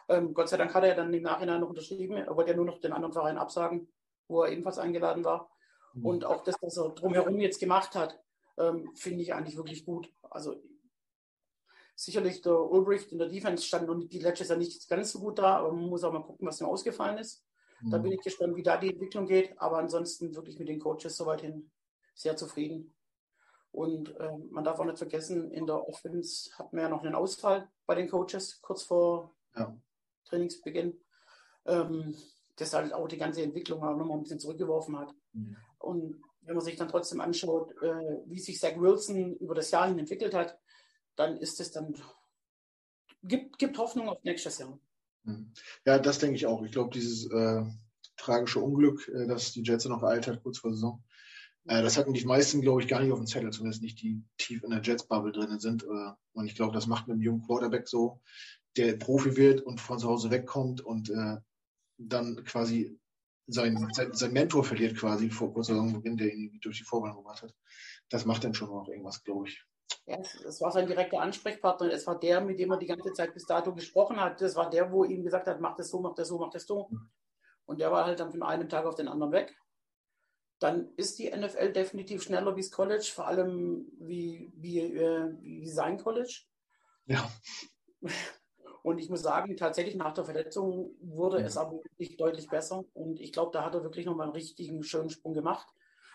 [0.07, 2.17] Ähm, Gott sei Dank hat er dann im Nachhinein noch unterschrieben.
[2.17, 3.91] Er wollte ja nur noch den anderen Verein absagen,
[4.27, 5.51] wo er ebenfalls eingeladen war.
[5.93, 6.05] Mhm.
[6.05, 8.19] Und auch das, was er drumherum jetzt gemacht hat,
[8.57, 10.11] ähm, finde ich eigentlich wirklich gut.
[10.29, 10.61] Also
[11.95, 15.39] sicherlich der Ulbricht in der Defense stand und die letztes Jahr nicht ganz so gut
[15.39, 17.43] da, aber man muss auch mal gucken, was ihm ausgefallen ist.
[17.81, 17.91] Mhm.
[17.91, 19.59] Da bin ich gespannt, wie da die Entwicklung geht.
[19.59, 21.71] Aber ansonsten wirklich mit den Coaches soweit hin
[22.13, 22.93] sehr zufrieden.
[23.71, 27.15] Und äh, man darf auch nicht vergessen, in der Offense hatten wir ja noch einen
[27.15, 29.75] Ausfall bei den Coaches kurz vor ja.
[30.25, 30.99] Trainingsbeginn.
[31.65, 32.15] Ähm,
[32.57, 35.13] das halt auch die ganze Entwicklung auch nochmal ein bisschen zurückgeworfen hat.
[35.33, 35.55] Mhm.
[35.79, 39.87] Und wenn man sich dann trotzdem anschaut, äh, wie sich Zach Wilson über das Jahr
[39.87, 40.57] hin entwickelt hat,
[41.15, 41.95] dann ist es dann,
[43.23, 44.79] gibt, gibt Hoffnung auf nächstes Jahr.
[45.25, 45.53] Hm.
[45.85, 46.63] Ja, das denke ich auch.
[46.63, 47.63] Ich glaube, dieses äh,
[48.17, 51.03] tragische Unglück, äh, dass die Jets noch ereilt hat, kurz vor Saison,
[51.65, 54.23] äh, das hatten die meisten, glaube ich, gar nicht auf dem Zettel, zumindest nicht die
[54.37, 55.83] tief in der Jets-Bubble drin sind.
[55.83, 58.21] Äh, und ich glaube, das macht mit einem jungen Quarterback so,
[58.77, 61.37] der Profi wird und von zu Hause wegkommt und äh,
[61.97, 62.99] dann quasi
[63.47, 67.41] sein, sein, sein Mentor verliert quasi vor kurzer Beginn, der ihn durch die Vorbereitung gemacht
[67.41, 67.53] hat.
[68.09, 69.63] Das macht dann schon noch irgendwas, glaube ich.
[70.05, 71.91] Ja, es war sein direkter Ansprechpartner.
[71.91, 74.41] Es war der, mit dem er die ganze Zeit bis dato gesprochen hat.
[74.41, 76.65] Das war der, wo ihm gesagt hat, mach das so, mach das so, mach das
[76.65, 76.87] so.
[76.89, 77.09] Mhm.
[77.65, 79.55] Und der war halt dann von einem Tag auf den anderen weg.
[80.59, 85.69] Dann ist die NFL definitiv schneller wie das College, vor allem wie, wie, äh, wie
[85.69, 86.41] sein College.
[87.05, 87.31] Ja.
[88.83, 92.83] Und ich muss sagen, tatsächlich nach der Verletzung wurde es aber wirklich deutlich besser.
[92.93, 95.67] Und ich glaube, da hat er wirklich nochmal einen richtigen schönen Sprung gemacht.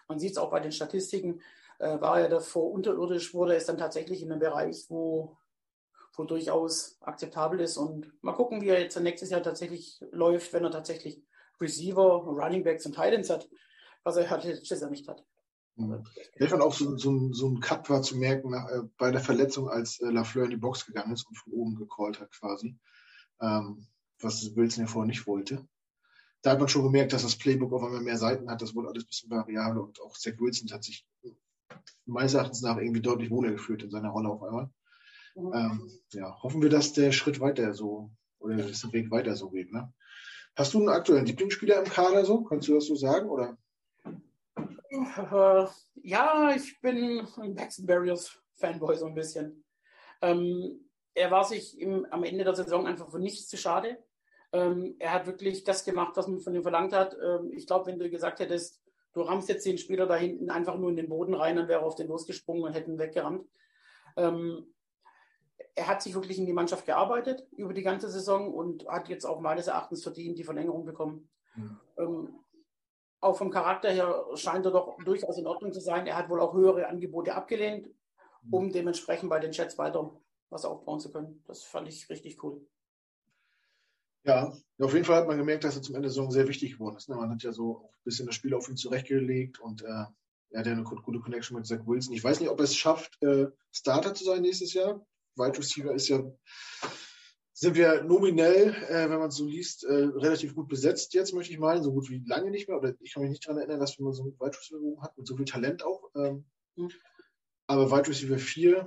[0.08, 1.40] Man sieht es auch bei den Statistiken.
[1.78, 5.36] Äh, war er davor unterirdisch, wurde es dann tatsächlich in einem Bereich, wo,
[6.16, 7.76] wo durchaus akzeptabel ist.
[7.76, 11.22] Und mal gucken, wie er jetzt nächstes Jahr tatsächlich läuft, wenn er tatsächlich
[11.60, 13.48] Receiver, Running Backs und Titans hat,
[14.02, 15.24] was er halt letztes Jahr nicht hat.
[16.38, 19.68] Ich fand auch so, so, so ein Cut war zu merken äh, bei der Verletzung,
[19.68, 22.78] als äh, Lafleur in die Box gegangen ist und von oben gecallt hat quasi,
[23.40, 23.86] ähm,
[24.20, 25.66] was Wilson ja vorher nicht wollte.
[26.42, 28.62] Da hat man schon gemerkt, dass das Playbook auf einmal mehr Seiten hat.
[28.62, 31.06] Das wurde alles ein bisschen variabel und auch Zach Wilson hat sich
[32.06, 34.70] meines Erachtens nach irgendwie deutlich wohler gefühlt in seiner Rolle auf einmal.
[35.34, 35.52] Mhm.
[35.54, 39.50] Ähm, ja, hoffen wir, dass der Schritt weiter so oder dass der Weg weiter so
[39.50, 39.72] geht.
[39.72, 39.92] Ne?
[40.54, 42.42] Hast du einen aktuellen Lieblingsspieler im Kader so?
[42.44, 43.28] Kannst du das so sagen?
[43.28, 43.58] Oder?
[44.90, 45.66] Äh,
[46.02, 49.64] ja, ich bin ein Paxton Barriers Fanboy so ein bisschen.
[50.22, 53.98] Ähm, er war sich im, am Ende der Saison einfach für nichts zu schade.
[54.52, 57.16] Ähm, er hat wirklich das gemacht, was man von ihm verlangt hat.
[57.22, 60.76] Ähm, ich glaube, wenn du gesagt hättest, du rammst jetzt den Spieler da hinten einfach
[60.76, 63.46] nur in den Boden rein, dann wäre er auf den losgesprungen und hätten weggerannt.
[64.16, 64.74] Ähm,
[65.74, 69.24] er hat sich wirklich in die Mannschaft gearbeitet über die ganze Saison und hat jetzt
[69.24, 71.28] auch meines Erachtens verdient die Verlängerung bekommen.
[71.54, 71.80] Mhm.
[73.20, 76.06] Auch vom Charakter her scheint er doch durchaus in Ordnung zu sein.
[76.06, 77.88] Er hat wohl auch höhere Angebote abgelehnt,
[78.50, 80.12] um dementsprechend bei den Chats weiter
[80.50, 81.42] was aufbauen zu können.
[81.46, 82.66] Das fand ich richtig cool.
[84.24, 86.72] Ja, auf jeden Fall hat man gemerkt, dass er zum Ende der Saison sehr wichtig
[86.72, 87.08] geworden ist.
[87.08, 87.14] Ne?
[87.14, 90.04] Man hat ja so ein bisschen das Spiel auf ihn zurechtgelegt und äh,
[90.50, 92.14] er hat ja eine gute Connection mit Zach Wilson.
[92.14, 95.04] Ich weiß nicht, ob er es schafft, äh, Starter zu sein nächstes Jahr.
[95.36, 96.24] Wide Receiver ist ja
[97.58, 101.54] sind wir nominell, äh, wenn man es so liest, äh, relativ gut besetzt jetzt, möchte
[101.54, 101.82] ich meinen.
[101.82, 102.76] So gut wie lange nicht mehr.
[102.76, 105.26] Oder ich kann mich nicht daran erinnern, dass man so einen Wide Receiver hat mit
[105.26, 106.10] so viel Talent auch.
[106.14, 106.90] Ähm, mhm.
[107.66, 108.86] Aber Wide Receiver 4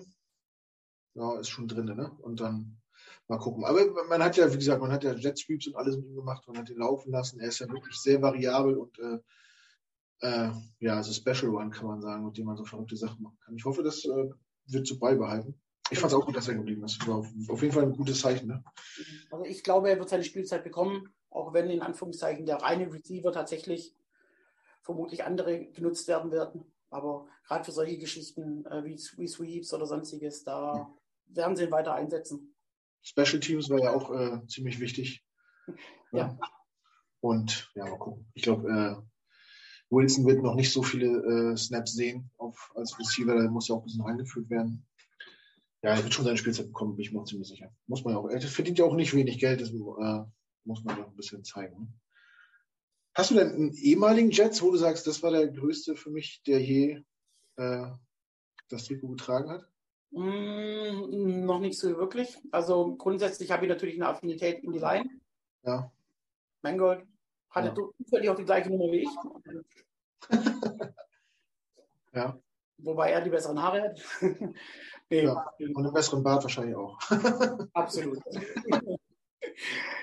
[1.15, 2.11] ja, ist schon drin, ne?
[2.21, 2.79] Und dann
[3.27, 3.65] mal gucken.
[3.65, 6.15] Aber man hat ja, wie gesagt, man hat ja Jet Sweeps und alles mit ihm
[6.17, 6.47] gemacht.
[6.47, 7.39] Man hat ihn laufen lassen.
[7.39, 9.17] Er ist ja wirklich sehr variabel und äh,
[10.19, 13.39] äh, ja, also Special One kann man sagen, mit dem man so verrückte Sachen machen
[13.43, 13.55] kann.
[13.55, 14.29] Ich hoffe, das äh,
[14.67, 15.59] wird so beibehalten.
[15.91, 17.05] Ich fand es auch gut, dass er geblieben ist.
[17.07, 18.47] War auf jeden Fall ein gutes Zeichen.
[18.47, 18.63] Ne?
[19.31, 23.31] Also ich glaube, er wird seine Spielzeit bekommen, auch wenn in Anführungszeichen der reine Receiver
[23.31, 23.95] tatsächlich
[24.81, 26.63] vermutlich andere genutzt werden werden.
[26.89, 30.93] Aber gerade für solche Geschichten äh, wie, wie Sweeps oder sonstiges, da ja.
[31.27, 32.55] werden sie ihn weiter einsetzen.
[33.01, 35.23] Special Teams war ja auch äh, ziemlich wichtig.
[36.11, 36.37] ja.
[37.21, 38.29] Und ja, mal gucken.
[38.33, 38.95] Ich glaube, äh,
[39.89, 43.35] Wilson wird noch nicht so viele äh, Snaps sehen auf, als Receiver.
[43.35, 44.85] Da muss ja auch ein bisschen reingeführt werden.
[45.81, 47.71] Ja, er wird schon seine Spielzeit bekommen, bin ich mir auch ziemlich sicher.
[47.87, 48.29] Muss man ja auch.
[48.29, 50.23] Er verdient ja auch nicht wenig Geld, das äh,
[50.65, 51.79] muss man ja auch ein bisschen zeigen.
[51.79, 51.87] Ne?
[53.13, 56.41] Hast du denn einen ehemaligen Jets, wo du sagst, das war der größte für mich,
[56.45, 57.03] der je
[57.57, 57.87] äh,
[58.69, 59.67] das Trikot getragen hat?
[60.11, 62.37] Mm, noch nicht so wirklich.
[62.51, 65.09] Also grundsätzlich habe ich natürlich eine Affinität in die Line.
[65.63, 65.91] Ja.
[66.61, 67.05] Mangold
[67.49, 67.89] hatte ja.
[67.97, 70.29] zufällig auch die gleiche Nummer wie ich.
[72.13, 72.39] ja.
[72.77, 74.01] Wobei er die besseren Haare hat.
[75.09, 76.97] Ja, und einen besseren Bart wahrscheinlich auch.
[77.73, 78.19] Absolut.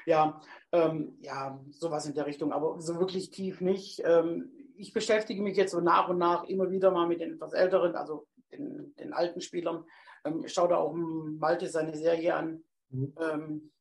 [0.07, 0.41] ja,
[0.73, 4.03] ähm, ja, sowas in der Richtung, aber so wirklich tief nicht.
[4.05, 7.53] Ähm, ich beschäftige mich jetzt so nach und nach immer wieder mal mit den etwas
[7.53, 9.85] älteren, also den, den alten Spielern.
[10.25, 13.15] Ähm, ich schaue da auch Malte seine Serie an mhm.
[13.21, 13.73] ähm,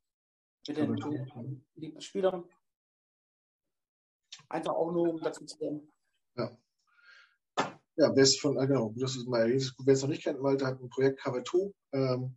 [0.67, 0.95] mit den
[1.75, 2.43] geliebten Spielern.
[4.49, 5.91] Einfach auch nur, um dazu zu lernen.
[6.35, 6.55] Ja.
[7.97, 10.65] Ja, wer es von, ah, genau, das ist mal wer es noch nicht kennt, Malte
[10.65, 12.35] hat ein Projekt Cover 2, ähm,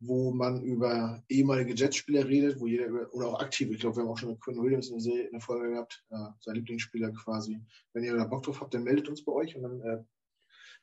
[0.00, 4.02] wo man über ehemalige Jetspieler redet, wo jeder über, oder auch aktive, ich glaube, wir
[4.02, 7.12] haben auch schon mit Quinn Williams in der, in der Folge gehabt, äh, sein Lieblingsspieler
[7.12, 7.60] quasi.
[7.92, 10.04] Wenn ihr da Bock drauf habt, dann meldet uns bei euch und dann äh,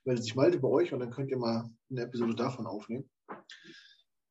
[0.05, 3.09] meldet sich Malte bei euch und dann könnt ihr mal eine Episode davon aufnehmen.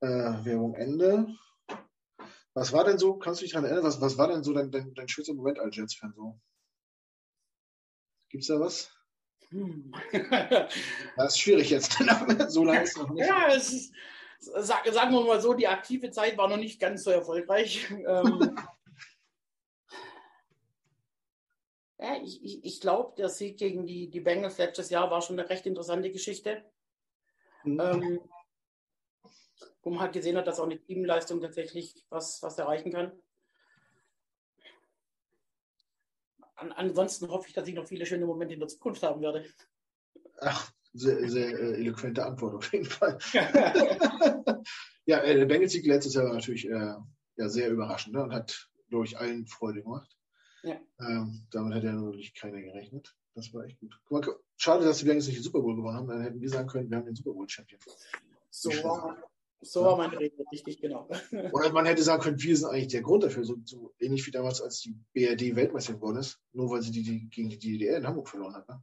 [0.01, 1.27] Äh, Werbung Ende.
[2.55, 4.71] Was war denn so, kannst du dich daran erinnern, was, was war denn so dein,
[4.71, 6.39] dein, dein schönster Moment als Jets-Fan so?
[8.29, 8.91] Gibt's da was?
[9.53, 9.93] Hm.
[11.17, 11.93] das ist schwierig jetzt.
[12.49, 13.27] so lange ist es noch nicht.
[13.27, 13.95] Ja, es ist,
[14.39, 17.89] sag, sagen wir mal so, die aktive Zeit war noch nicht ganz so erfolgreich.
[18.07, 18.57] Ähm,
[21.99, 25.39] ja, ich ich, ich glaube, der Sieg gegen die, die Bengals letztes Jahr war schon
[25.39, 26.65] eine recht interessante Geschichte.
[27.63, 27.81] Mhm.
[27.81, 28.21] Ähm,
[29.85, 33.13] wo man halt gesehen hat, dass auch eine Teamleistung tatsächlich was, was erreichen kann.
[36.63, 39.45] An, ansonsten hoffe ich, dass ich noch viele schöne Momente in der Zukunft haben werde.
[40.39, 43.19] Ach, sehr, sehr äh, eloquente Antwort auf jeden Fall.
[45.07, 46.95] ja, äh, der Bengals-Sieg letztes Jahr war natürlich äh,
[47.37, 50.17] ja, sehr überraschend ne, und hat, glaube ich, allen Freude gemacht.
[50.63, 50.81] Ja.
[51.01, 53.15] Ähm, damit hat ja natürlich keiner gerechnet.
[53.35, 53.99] Das war echt gut.
[54.11, 54.23] Mal,
[54.57, 56.09] schade, dass die Bengals nicht den Super Bowl gewonnen haben.
[56.09, 57.81] Dann hätten wir sagen können, wir haben den Super Bowl-Champion.
[58.51, 59.17] So war,
[59.65, 61.09] So war meine Rede, richtig, genau.
[61.53, 64.33] Oder man hätte sagen können, wir sind eigentlich der Grund dafür, so, so ähnlich wie
[64.33, 67.99] damals, als die BRD Weltmeister geworden ist, nur weil sie die, die gegen die DDR
[67.99, 68.69] in Hamburg verloren hat.
[68.69, 68.83] Ne?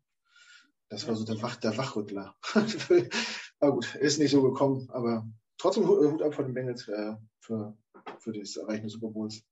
[0.88, 2.36] Das war so der, Wach, der Wachrüttler.
[3.60, 7.78] aber gut, ist nicht so gekommen, aber trotzdem Hut ab von den Bengals äh, für,
[8.20, 9.44] für das Erreichen des Super Bowls.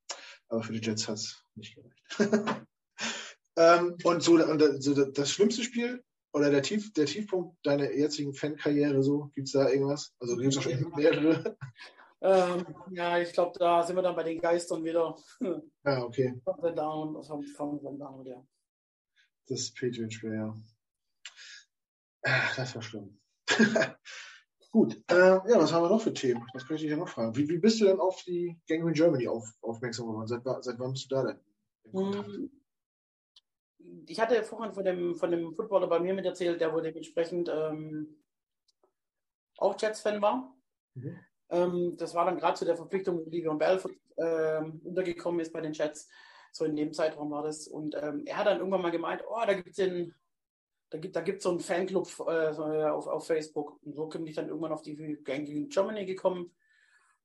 [0.48, 2.04] Aber für die Jets hat es nicht gereicht.
[3.58, 8.34] ähm, und so, und so das schlimmste Spiel oder der, Tief, der Tiefpunkt deiner jetzigen
[8.34, 9.32] Fankarriere so?
[9.36, 10.14] Gibt es da irgendwas?
[10.20, 11.58] Also gibt es wahrscheinlich mehrere.
[12.20, 15.16] Ähm, ja, ich glaube, da sind wir dann bei den Geistern wieder.
[15.86, 16.42] Ja, okay.
[16.46, 18.44] Down, down, ja.
[19.48, 20.56] Das Patriot-Spiel, ja.
[22.56, 23.20] Das war schlimm.
[24.72, 26.46] Gut, äh, ja, was haben wir noch für Themen?
[26.54, 27.36] Das könnte ich ja noch fragen.
[27.36, 30.28] Wie, wie bist du denn auf die Gangrene Germany auf, aufmerksam geworden?
[30.28, 32.52] Seit, seit wann bist du da denn?
[34.08, 37.50] Ich hatte vorhin von dem, von dem Footballer bei mir mit erzählt, der wohl dementsprechend
[37.50, 38.24] ähm,
[39.58, 40.56] auch Jets-Fan war.
[40.94, 41.20] Mhm.
[41.50, 43.82] Ähm, das war dann gerade zu der Verpflichtung, wo Livion Bell
[44.18, 46.10] ähm, untergekommen ist bei den Jets.
[46.52, 47.68] So in dem Zeitraum war das.
[47.68, 50.14] Und ähm, er hat dann irgendwann mal gemeint, oh, da gibt es den,
[50.90, 53.80] da gibt da gibt's so einen Fanclub äh, auf, auf Facebook.
[53.84, 56.52] Und so bin ich dann irgendwann auf die Gang in Germany gekommen.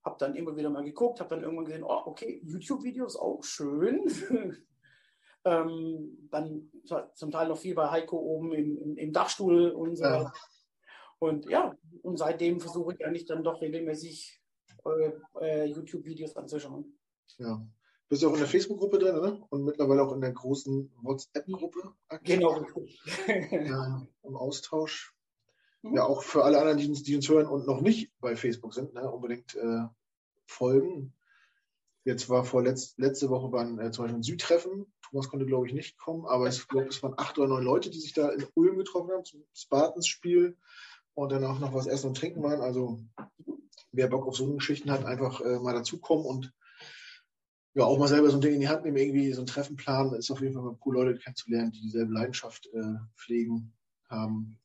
[0.05, 4.05] Hab dann immer wieder mal geguckt, hab dann irgendwann gesehen, oh, okay, YouTube-Videos auch schön.
[5.45, 6.71] Ähm, dann
[7.15, 10.05] zum Teil noch viel bei Heiko oben im, im, im Dachstuhl und so.
[10.05, 10.33] Ja.
[11.19, 14.41] Und ja, und seitdem versuche ich eigentlich dann doch regelmäßig
[14.85, 16.99] äh, äh, YouTube-Videos anzuschauen.
[17.39, 17.65] Ja.
[18.09, 19.43] Bist du auch in der Facebook-Gruppe drin, ne?
[19.49, 22.63] Und mittlerweile auch in der großen WhatsApp-Gruppe Genau.
[23.51, 25.15] ja, Im Austausch.
[25.83, 25.97] Mhm.
[25.97, 28.75] Ja, auch für alle anderen, die uns, die uns hören und noch nicht bei Facebook
[28.75, 29.11] sind, ne?
[29.11, 29.87] unbedingt äh,
[30.47, 31.15] folgen.
[32.05, 34.93] Jetzt war vor letzt, letzte Woche waren äh, zum Beispiel ein Südtreffen.
[35.03, 37.91] Thomas konnte, glaube ich, nicht kommen, aber ich glaube, es waren acht oder neun Leute,
[37.91, 40.57] die sich da in Ulm getroffen haben zum Spartans-Spiel
[41.15, 42.61] und dann auch noch was essen und trinken waren.
[42.61, 42.99] Also
[43.93, 46.53] wer Bock auf so Geschichten hat, einfach äh, mal dazukommen und
[47.75, 49.77] ja, auch mal selber so ein Ding in die Hand nehmen, irgendwie so ein Treffen
[49.77, 50.15] planen.
[50.15, 53.73] Ist auf jeden Fall mal cool, Leute kennenzulernen, die dieselbe Leidenschaft äh, pflegen,
[54.13, 54.59] haben.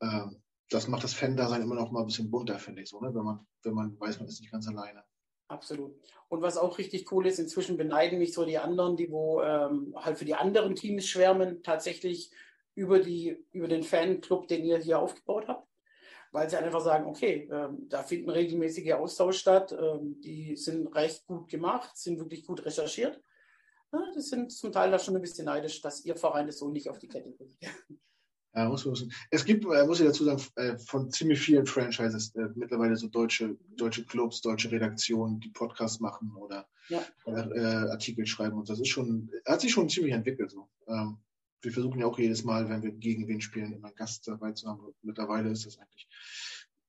[0.00, 3.14] Ähm, das macht das Fan-Dasein immer noch mal ein bisschen bunter, finde ich so, ne?
[3.14, 5.02] wenn, man, wenn man weiß, man ist nicht ganz alleine.
[5.48, 5.96] Absolut.
[6.28, 9.94] Und was auch richtig cool ist, inzwischen beneiden mich so die anderen, die wo ähm,
[9.96, 12.30] halt für die anderen Teams schwärmen, tatsächlich
[12.74, 15.66] über, die, über den Fanclub, den ihr hier aufgebaut habt.
[16.30, 21.26] Weil sie einfach sagen, okay, ähm, da finden regelmäßige Austausch statt, ähm, die sind recht
[21.26, 23.22] gut gemacht, sind wirklich gut recherchiert.
[23.90, 26.68] Ja, das sind zum Teil da schon ein bisschen neidisch, dass ihr Verein das so
[26.68, 27.56] nicht auf die Kette bringt.
[28.66, 29.12] Muss man wissen.
[29.30, 33.08] Es gibt, äh, muss ich dazu sagen, äh, von ziemlich vielen Franchises äh, mittlerweile so
[33.08, 37.02] deutsche, deutsche Clubs, deutsche Redaktionen, die Podcasts machen oder ja.
[37.26, 38.58] äh, Artikel schreiben.
[38.58, 40.50] Und das ist schon, hat sich schon ziemlich entwickelt.
[40.50, 40.68] So.
[40.86, 41.18] Ähm,
[41.60, 44.52] wir versuchen ja auch jedes Mal, wenn wir gegen wen spielen, immer einen Gast dabei
[44.52, 44.94] zu haben.
[45.02, 46.08] Mittlerweile ist das eigentlich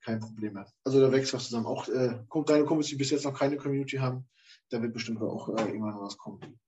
[0.02, 0.72] kein Problem mehr.
[0.84, 1.66] Also da wächst was zusammen.
[1.66, 4.28] Auch äh, deine Kumpels, die bis jetzt noch keine Community haben,
[4.70, 6.60] da wird bestimmt auch äh, irgendwann was kommen.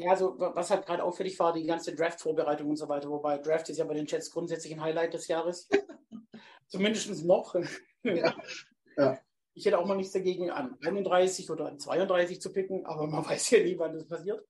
[0.00, 3.10] Ja, also was halt gerade auffällig war, die ganze Draft-Vorbereitung und so weiter.
[3.10, 5.68] Wobei Draft ist ja bei den Chats grundsätzlich ein Highlight des Jahres.
[6.68, 7.54] Zumindest noch.
[8.02, 8.34] Ja.
[8.96, 9.18] ja.
[9.52, 13.24] Ich hätte auch mal nichts dagegen, an 31 oder an 32 zu picken, aber man
[13.28, 14.42] weiß ja nie, wann das passiert.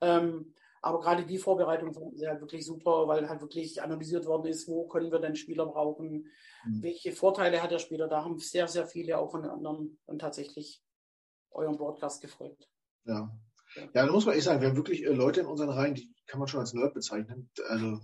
[0.00, 4.68] Ähm, aber gerade die Vorbereitung sie halt wirklich super, weil halt wirklich analysiert worden ist,
[4.68, 6.30] wo können wir denn Spieler brauchen,
[6.64, 6.82] mhm.
[6.82, 8.08] welche Vorteile hat der Spieler.
[8.08, 10.82] Da haben sehr, sehr viele auch von den anderen und tatsächlich
[11.50, 12.70] euren Broadcast gefolgt.
[13.04, 13.30] Ja,
[13.76, 16.12] ja, da muss man echt sagen, wir haben wirklich äh, Leute in unseren Reihen, die
[16.26, 17.50] kann man schon als Nerd bezeichnen.
[17.68, 18.00] Also,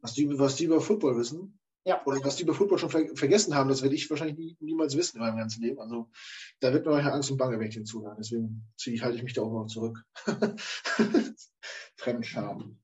[0.00, 2.04] was die, was die über Football wissen, ja.
[2.04, 4.96] oder was die über Football schon ver vergessen haben, das werde ich wahrscheinlich nie, niemals
[4.96, 5.80] wissen in meinem ganzen Leben.
[5.80, 6.10] Also,
[6.60, 8.16] da wird mir manchmal Angst und Bange, wenn ich den zuhöre.
[8.18, 10.02] Deswegen ziehe, halte ich mich da auch noch zurück.
[11.96, 12.78] Fremdscham.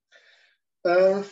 [0.83, 1.23] Äh,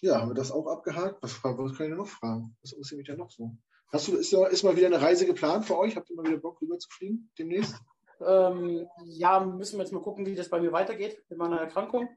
[0.00, 1.22] ja, haben wir das auch abgehakt?
[1.22, 2.56] Was, was kann ich noch fragen?
[2.62, 3.56] Was interessiert mich da noch so?
[3.90, 5.96] Hast du, ist, ist mal wieder eine Reise geplant für euch?
[5.96, 7.74] Habt ihr mal wieder Bock rüber zu fliegen demnächst?
[8.20, 12.08] Ähm, ja, müssen wir jetzt mal gucken, wie das bei mir weitergeht mit meiner Erkrankung.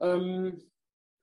[0.00, 0.62] Ähm,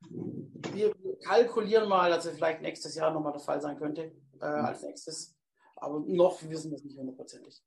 [0.02, 4.84] wir kalkulieren mal, dass es vielleicht nächstes Jahr nochmal der Fall sein könnte, äh, als
[4.84, 5.36] nächstes.
[5.76, 7.64] Aber noch wissen wir es nicht hundertprozentig.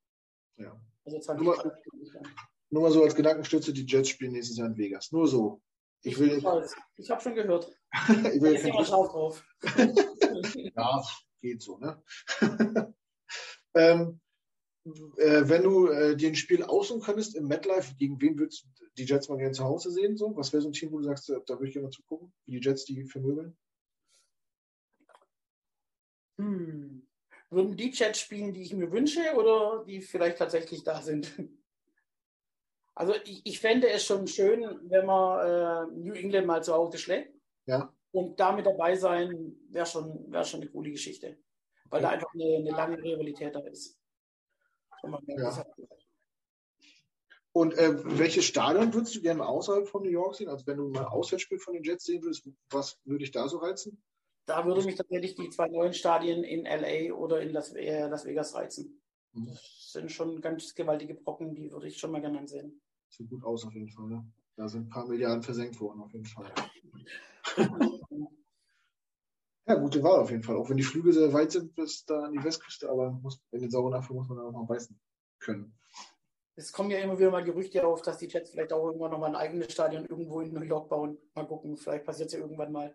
[0.57, 0.79] Ja.
[1.05, 1.83] Also nur, mal,
[2.71, 5.13] nur mal so als Gedankenstütze, die Jets spielen nächstes Jahr in Vegas.
[5.13, 5.63] Nur so.
[6.03, 6.39] Ich, will.
[6.39, 6.45] Ich,
[6.97, 7.71] ich habe schon gehört.
[8.09, 9.45] ich will jetzt drauf.
[10.77, 11.03] ja,
[11.41, 12.03] geht so, ne?
[13.75, 14.21] ähm,
[15.17, 18.85] äh, wenn du äh, dir ein Spiel aussuchen könntest im MetLife, gegen wen würdest du
[18.97, 20.17] die Jets mal gerne zu Hause sehen?
[20.17, 20.37] So?
[20.37, 22.59] Was wäre so ein Team, wo du sagst, da würde ich gerne mal zugucken, wie
[22.59, 23.57] die Jets die vermöbeln?
[26.39, 27.07] Hm.
[27.51, 31.33] Würden die Jets spielen, die ich mir wünsche oder die vielleicht tatsächlich da sind?
[32.93, 36.99] Also ich, ich fände es schon schön, wenn man äh, New England mal zu Hause
[36.99, 37.35] schlägt.
[37.65, 37.95] Ja.
[38.11, 41.39] Und damit dabei sein, wäre schon, wär schon eine coole Geschichte.
[41.91, 44.00] weil da einfach eine, eine lange Rivalität da ist.
[45.03, 45.65] Ja.
[47.53, 50.49] Und äh, welches Stadion würdest du gerne außerhalb von New York sehen?
[50.49, 53.49] Also wenn du mal ein Auswärtsspiel von den Jets sehen würdest, was würde dich da
[53.49, 54.01] so reizen?
[54.47, 58.25] Da würde mich tatsächlich die zwei neuen Stadien in LA oder in Las, äh, Las
[58.25, 59.03] Vegas reizen.
[59.33, 59.47] Mhm.
[59.47, 62.81] Das sind schon ganz gewaltige Brocken, die würde ich schon mal gerne ansehen.
[63.09, 64.07] Sieht gut aus auf jeden Fall.
[64.07, 64.25] Ne?
[64.57, 66.53] Da sind ein paar Milliarden versenkt worden auf jeden Fall.
[69.67, 70.57] ja, gute Wahl auf jeden Fall.
[70.57, 73.61] Auch wenn die Flüge sehr weit sind bis da an die Westküste, aber muss, in
[73.61, 74.99] den sauren Apfel muss man da auch noch beißen
[75.39, 75.79] können.
[76.57, 79.19] Es kommen ja immer wieder mal Gerüchte auf, dass die Jets vielleicht auch irgendwann noch
[79.19, 81.17] mal ein eigenes Stadion irgendwo in New York bauen.
[81.35, 82.95] Mal gucken, vielleicht passiert es ja irgendwann mal.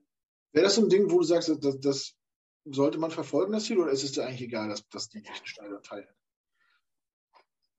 [0.51, 2.15] Wäre das so ein Ding, wo du sagst, das, das
[2.65, 5.29] sollte man verfolgen, das Ziel, oder ist es dir eigentlich egal, dass, dass die nicht
[5.29, 6.07] ein Stadion teilen?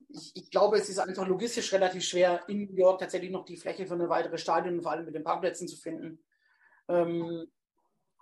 [0.09, 3.57] Ich, ich, glaube, es ist einfach logistisch relativ schwer, in New York tatsächlich noch die
[3.57, 6.23] Fläche für eine weitere Stadion, vor allem mit den Parkplätzen zu finden.
[6.89, 7.47] Ähm,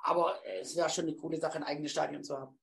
[0.05, 2.59] aber es wäre schon eine coole Sache, ein eigenes Stadion zu haben.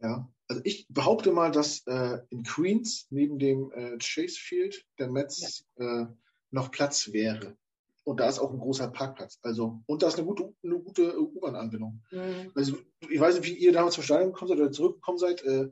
[0.00, 5.10] Ja, also ich behaupte mal, dass äh, in Queens neben dem äh, Chase Field der
[5.10, 6.02] Mets ja.
[6.02, 6.06] äh,
[6.50, 7.56] noch Platz wäre.
[8.04, 9.38] Und da ist auch ein großer Parkplatz.
[9.42, 12.02] Also, und da ist eine gute, eine gute U-Bahn-Anbindung.
[12.10, 12.52] Mhm.
[12.54, 12.78] Also,
[13.08, 15.42] ich weiß nicht, wie ihr damals zum Stadion gekommen seid oder zurückgekommen seid.
[15.42, 15.70] Äh,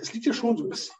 [0.00, 0.94] es liegt ja schon so ein bisschen.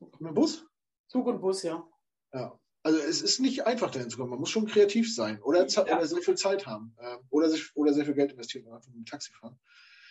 [0.00, 0.64] Mit dem Bus?
[1.08, 1.86] Zug und Bus, ja.
[2.32, 2.58] Ja.
[2.82, 4.30] Also es ist nicht einfach dahin zu kommen.
[4.30, 5.82] Man muss schon kreativ sein oder, ja.
[5.82, 6.94] oder sehr viel Zeit haben.
[6.98, 9.58] Äh, oder, sich, oder sehr viel Geld investieren und einfach mit dem Taxi fahren.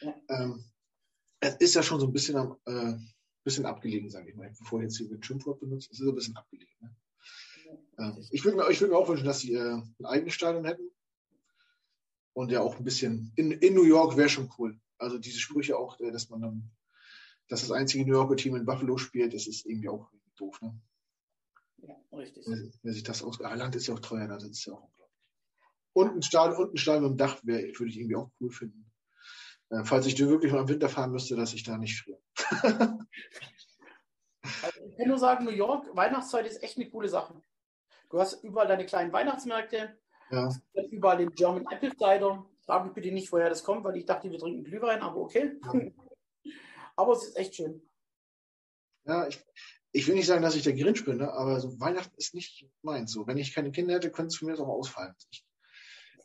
[0.01, 0.15] Ja.
[0.29, 0.63] Ähm,
[1.39, 2.97] es ist ja schon so ein bisschen, am, äh,
[3.43, 4.51] bisschen abgelegen, sage ich mal.
[4.59, 6.73] Bevor ich jetzt hier mit Schimpfwort benutzt, es ist ein bisschen abgelegen.
[6.81, 6.95] Ne?
[7.99, 10.89] Ähm, ich würde mir, würd mir auch wünschen, dass sie äh, ein eigenes Stadion hätten.
[12.33, 14.79] Und ja auch ein bisschen, in, in New York wäre schon cool.
[14.99, 16.71] Also diese Sprüche auch, äh, dass man dann,
[17.47, 20.61] dass das einzige New Yorker Team in Buffalo spielt, das ist irgendwie auch doof.
[20.61, 20.79] Ne?
[21.77, 22.45] Ja, richtig.
[22.81, 23.41] Wer, sich das aus.
[23.41, 25.21] Ah, Land ist ja auch teuer, das ist ja auch unglaublich.
[25.93, 28.91] Und ein Stadion, und ein Stadion mit dem Dach würde ich irgendwie auch cool finden.
[29.69, 32.19] Äh, falls ich dir wirklich mal im Winter fahren müsste, dass ich da nicht friere.
[34.63, 37.41] also ich kann nur sagen, New York, Weihnachtszeit ist echt eine coole Sache.
[38.09, 39.97] Du hast überall deine kleinen Weihnachtsmärkte,
[40.31, 40.49] ja.
[40.91, 42.45] überall den German Apple Cider.
[42.65, 45.59] Frag mich bitte nicht, woher das kommt, weil ich dachte, wir trinken Glühwein, aber okay.
[45.63, 46.53] Ja.
[46.95, 47.81] aber es ist echt schön.
[49.05, 49.43] Ja, ich,
[49.97, 51.33] ich will nicht sagen, dass ich der Grinch bin, ne?
[51.33, 53.11] aber so Weihnachten ist nicht meins.
[53.11, 55.15] So, wenn ich keine Kinder hätte, könnte es für mich auch ausfallen.
[55.31, 55.43] Ich,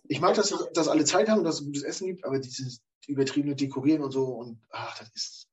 [0.05, 3.57] ich mag, dass, dass alle Zeit haben, dass es gutes Essen gibt, aber dieses übertriebene
[3.57, 5.49] Dekorieren und so und ach, das ist.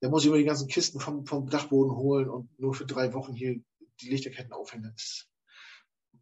[0.00, 3.12] Da muss ich immer die ganzen Kisten vom, vom Dachboden holen und nur für drei
[3.12, 3.60] Wochen hier
[4.00, 4.92] die Lichterketten aufhängen.
[4.96, 5.26] Das,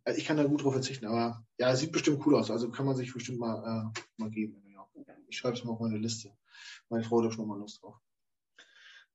[0.02, 2.50] also ich kann da gut drauf verzichten, aber ja, es sieht bestimmt cool aus.
[2.50, 4.60] Also kann man sich bestimmt mal, äh, mal geben.
[5.28, 6.36] Ich schreibe es mal auf meine Liste.
[6.90, 7.96] Meine Frau hat schon mal Lust drauf.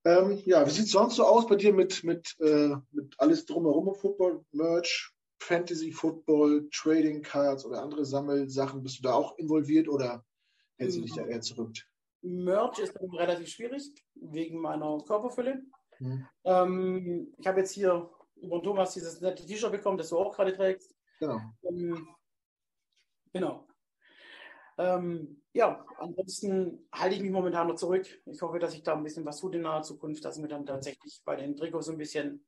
[0.08, 3.46] Ähm, ja, wie sieht es sonst so aus bei dir mit, mit, äh, mit alles
[3.46, 8.82] drumherum Football, Merch, Fantasy Football, Trading Cards oder andere Sammelsachen?
[8.82, 10.24] Bist du da auch involviert oder
[10.78, 11.76] hältst du dich da eher zurück?
[12.22, 13.84] Merch ist relativ schwierig,
[14.16, 15.62] wegen meiner Körperfülle.
[15.98, 16.26] Hm.
[16.46, 20.56] Ähm, ich habe jetzt hier über Thomas dieses nette T-Shirt bekommen, das du auch gerade
[20.56, 20.96] trägst.
[21.20, 21.42] Genau.
[21.64, 22.08] Ähm,
[23.34, 23.68] genau.
[24.78, 28.08] Ähm, ja, ansonsten halte ich mich momentan noch zurück.
[28.26, 30.68] Ich hoffe, dass ich da ein bisschen was tut in naher Zukunft, dass mir dann
[30.68, 32.46] tatsächlich bei den Trikots so ein bisschen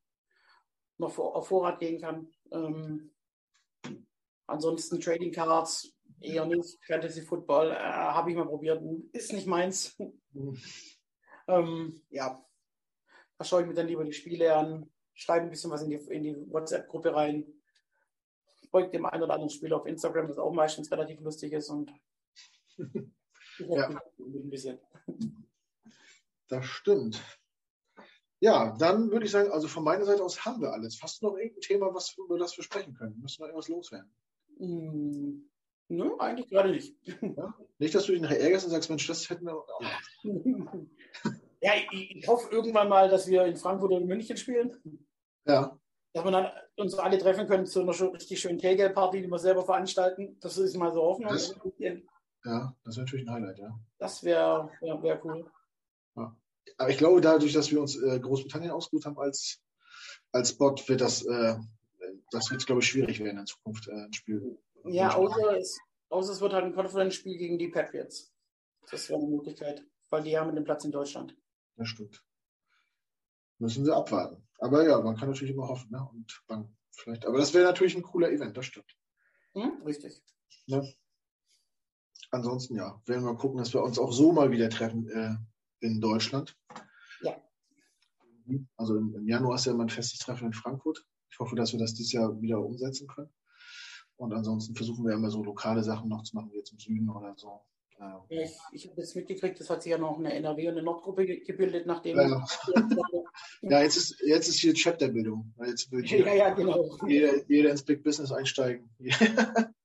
[0.96, 2.28] noch auf Vorrat gehen kann.
[2.52, 3.10] Ähm,
[4.46, 6.78] ansonsten Trading Cards eher nicht.
[6.86, 8.80] Fantasy Football äh, habe ich mal probiert,
[9.12, 9.96] ist nicht meins.
[11.48, 12.44] ähm, ja,
[13.38, 15.96] da schaue ich mir dann lieber die Spiele an, schreibe ein bisschen was in die,
[15.96, 17.44] in die WhatsApp-Gruppe rein,
[18.70, 21.92] folgt dem einen oder anderen Spieler auf Instagram, das auch meistens relativ lustig ist und
[23.58, 23.88] ja.
[24.18, 24.78] ein bisschen.
[26.48, 27.22] Das stimmt.
[28.40, 31.00] Ja, dann würde ich sagen, also von meiner Seite aus haben wir alles.
[31.02, 33.20] Hast du noch irgendein Thema, was, über das wir sprechen können?
[33.20, 34.10] Müssen wir irgendwas loswerden?
[34.58, 35.42] Mm,
[35.88, 36.96] nö, eigentlich gerade nicht.
[37.20, 37.54] Ja?
[37.78, 39.80] Nicht, dass du dich nachher ärgerst und sagst, Mensch, das hätten wir auch.
[41.60, 44.74] ja, ich, ich, hoffe irgendwann mal, dass wir in Frankfurt oder in München spielen.
[45.46, 45.78] Ja.
[46.14, 49.64] Dass wir dann uns alle treffen können zu einer richtig schönen Tailgate-Party, die wir selber
[49.64, 50.38] veranstalten.
[50.40, 51.30] Das ist mal so Hoffnung.
[51.30, 51.54] Das,
[52.44, 53.78] ja, das wäre natürlich ein Highlight, ja.
[53.98, 55.50] Das wäre wär, wär cool.
[56.16, 56.36] Ja.
[56.78, 59.60] Aber ich glaube, dadurch, dass wir uns äh, Großbritannien ausgesucht haben als,
[60.32, 61.56] als Spot, wird das, äh,
[62.30, 64.58] das wird, glaube ich, schwierig werden in Zukunft äh, ein Spiel.
[64.84, 65.78] Ja, außer es,
[66.08, 68.32] außer es wird halt ein Konferenzspiel gegen die Patriots.
[68.90, 71.36] Das wäre eine Möglichkeit, weil die haben den Platz in Deutschland.
[71.76, 72.24] Das stimmt.
[73.58, 74.48] Müssen sie abwarten.
[74.58, 76.08] Aber ja, man kann natürlich immer hoffen, ne?
[76.12, 78.96] Und man vielleicht, aber das wäre natürlich ein cooler Event, das stimmt.
[79.54, 80.22] Hm, richtig.
[80.66, 80.94] Ne?
[82.30, 85.34] Ansonsten ja, werden wir gucken, dass wir uns auch so mal wieder treffen äh,
[85.80, 86.56] in Deutschland.
[87.22, 87.36] Ja.
[88.76, 91.04] Also im, im, Januar ist ja immer ein festes Treffen in Frankfurt.
[91.30, 93.30] Ich hoffe, dass wir das dieses Jahr wieder umsetzen können.
[94.16, 97.08] Und ansonsten versuchen wir immer so lokale Sachen noch zu machen, wie jetzt im Süden
[97.08, 97.60] oder so.
[97.98, 98.24] Ja.
[98.28, 101.26] Ich, ich habe jetzt mitgekriegt, es hat sich ja noch eine NRW- und eine Nordgruppe
[101.26, 102.16] gebildet, nachdem.
[102.16, 102.46] Ja,
[103.62, 105.52] ja jetzt, ist, jetzt ist hier Chapterbildung.
[105.66, 106.96] Jetzt will ja, ja, genau.
[107.06, 108.88] Jeder, jeder ins Big Business einsteigen.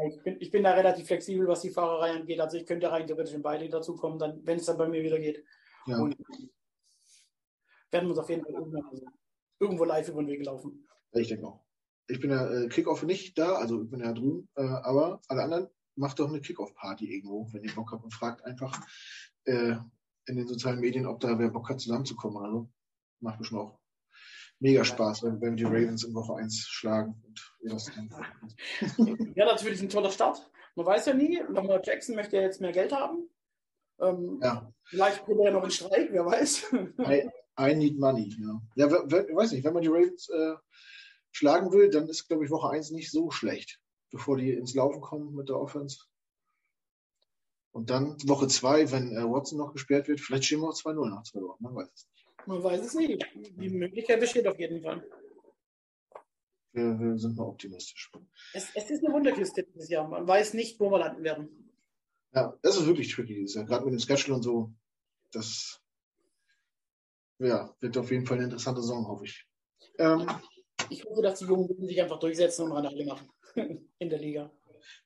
[0.00, 2.40] ich, bin, ich bin da relativ flexibel, was die Fahrerei angeht.
[2.40, 5.18] Also ich könnte rein theoretisch in beide dazukommen, dann, wenn es dann bei mir wieder
[5.18, 5.44] geht.
[5.86, 5.98] Ja.
[5.98, 6.16] Und
[7.90, 9.04] werden wir uns auf jeden Fall irgendwann also
[9.60, 10.88] irgendwo live über den Weg laufen.
[11.12, 11.64] Ich denke auch.
[12.08, 15.42] Ich bin ja äh, Kickoff nicht da, also ich bin ja drüben, äh, aber alle
[15.42, 18.80] anderen macht doch eine Kickoff-Party irgendwo, wenn ihr Bock habt und fragt einfach
[19.44, 19.76] äh,
[20.26, 22.70] in den sozialen Medien, ob da wer Bock hat, zusammenzukommen oder so.
[23.20, 23.81] Macht bestimmt auch
[24.62, 27.20] mega Spaß, wenn, wenn die Ravens in Woche 1 schlagen.
[27.24, 27.40] Und
[29.36, 30.50] ja, natürlich ein toller Start.
[30.76, 33.28] Man weiß ja nie, Lamar Jackson möchte ja jetzt mehr Geld haben.
[34.00, 34.72] Ähm, ja.
[34.84, 36.72] Vielleicht kommt er noch in Streik, wer weiß.
[36.98, 37.28] I,
[37.60, 38.62] I need money, ja.
[38.76, 40.54] Ja, weiß nicht, wenn man die Ravens äh,
[41.32, 45.00] schlagen will, dann ist, glaube ich, Woche 1 nicht so schlecht, bevor die ins Laufen
[45.00, 46.04] kommen mit der Offense.
[47.72, 51.08] Und dann Woche 2, wenn äh, Watson noch gesperrt wird, vielleicht stehen wir auch 2-0
[51.08, 52.11] nach 2 Wochen, man weiß es nicht.
[52.46, 53.24] Man weiß es nicht.
[53.34, 55.04] Die Möglichkeit besteht auf jeden Fall.
[56.72, 58.10] Wir, wir sind mal optimistisch.
[58.54, 60.08] Es, es, ist eine Wunderkiste dieses Jahr.
[60.08, 61.70] Man weiß nicht, wo wir landen werden.
[62.34, 63.44] Ja, das ist wirklich tricky.
[63.44, 64.72] Gerade mit dem Schedule und so.
[65.32, 65.82] Das
[67.38, 69.46] ja, wird auf jeden Fall eine interessante Saison, hoffe ich.
[69.98, 70.26] Ähm,
[70.88, 73.28] ich hoffe, dass die Jungen sich einfach durchsetzen und alle machen
[73.98, 74.50] in der Liga.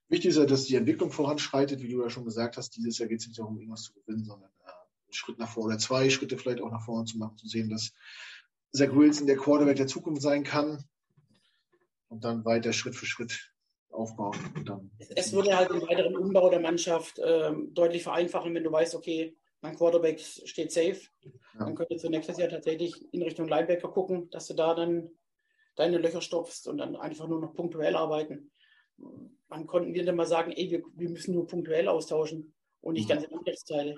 [0.09, 2.77] Wichtig ist ja, dass die Entwicklung voranschreitet, wie du ja schon gesagt hast.
[2.77, 4.51] Dieses Jahr geht es nicht darum, irgendwas zu gewinnen, sondern
[5.17, 7.93] Schritt nach vorne oder zwei Schritte vielleicht auch nach vorne zu machen, zu sehen, dass
[8.73, 10.85] Zach Wilson der Quarterback der Zukunft sein kann
[12.09, 13.53] und dann weiter Schritt für Schritt
[13.91, 14.37] aufbauen.
[15.15, 19.37] es würde halt den weiteren Umbau der Mannschaft ähm, deutlich vereinfachen, wenn du weißt, okay,
[19.63, 21.01] mein Quarterback steht safe.
[21.23, 21.31] Ja.
[21.61, 25.11] Dann könntest du nächstes Jahr tatsächlich in Richtung Linebacker gucken, dass du da dann
[25.77, 28.51] deine Löcher stopfst und dann einfach nur noch punktuell arbeiten.
[29.49, 33.09] Wann konnten wir denn mal sagen, ey, wir, wir müssen nur punktuell austauschen und nicht
[33.09, 33.15] mhm.
[33.15, 33.97] ganze Angriffsteile?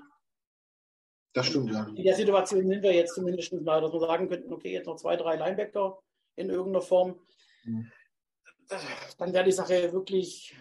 [1.32, 1.86] Das stimmt, ja.
[1.94, 4.96] In der Situation sind wir jetzt zumindest mal, dass wir sagen könnten, okay, jetzt noch
[4.96, 5.98] zwei, drei Linebacker
[6.36, 7.20] in irgendeiner Form.
[7.64, 7.90] Mhm.
[9.18, 10.54] Dann wäre die Sache wirklich,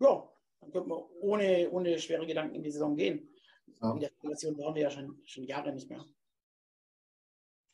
[0.00, 0.28] ja,
[0.60, 3.28] dann könnte man ohne, ohne schwere Gedanken in die Saison gehen.
[3.80, 3.92] Ja.
[3.92, 6.04] In der Situation waren wir ja schon, schon Jahre nicht mehr.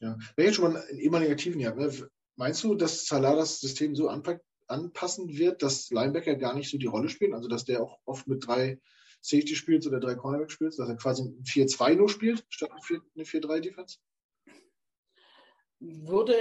[0.01, 2.11] Ja, wenn jetzt schon mal ein ehemaliger Tiefenjagd, ne?
[2.37, 6.87] meinst du, dass Salah das System so anpassen wird, dass Linebacker gar nicht so die
[6.87, 7.35] Rolle spielen?
[7.35, 8.81] Also, dass der auch oft mit drei
[9.25, 13.25] Safety spielt oder drei Cornerback spielt, dass er quasi ein 4-2 nur spielt, statt eine
[13.25, 13.99] 4-3-Defense?
[15.81, 16.35] Würde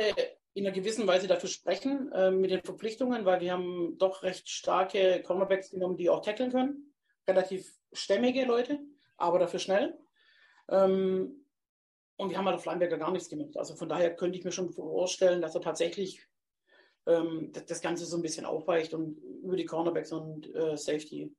[0.54, 4.50] in einer gewissen Weise dafür sprechen äh, mit den Verpflichtungen, weil wir haben doch recht
[4.50, 6.94] starke Cornerbacks genommen, die auch tackeln können.
[7.28, 8.80] Relativ stämmige Leute
[9.18, 9.98] aber dafür schnell.
[10.70, 11.46] Ähm,
[12.18, 13.58] und wir haben halt auf Linebacker gar nichts gemacht.
[13.58, 16.28] Also von daher könnte ich mir schon vorstellen, dass er tatsächlich
[17.06, 21.34] ähm, das Ganze so ein bisschen aufweicht und über die Cornerbacks und äh, Safety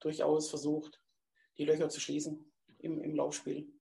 [0.00, 1.00] durchaus versucht,
[1.58, 3.72] die Löcher zu schließen im, im Laufspiel.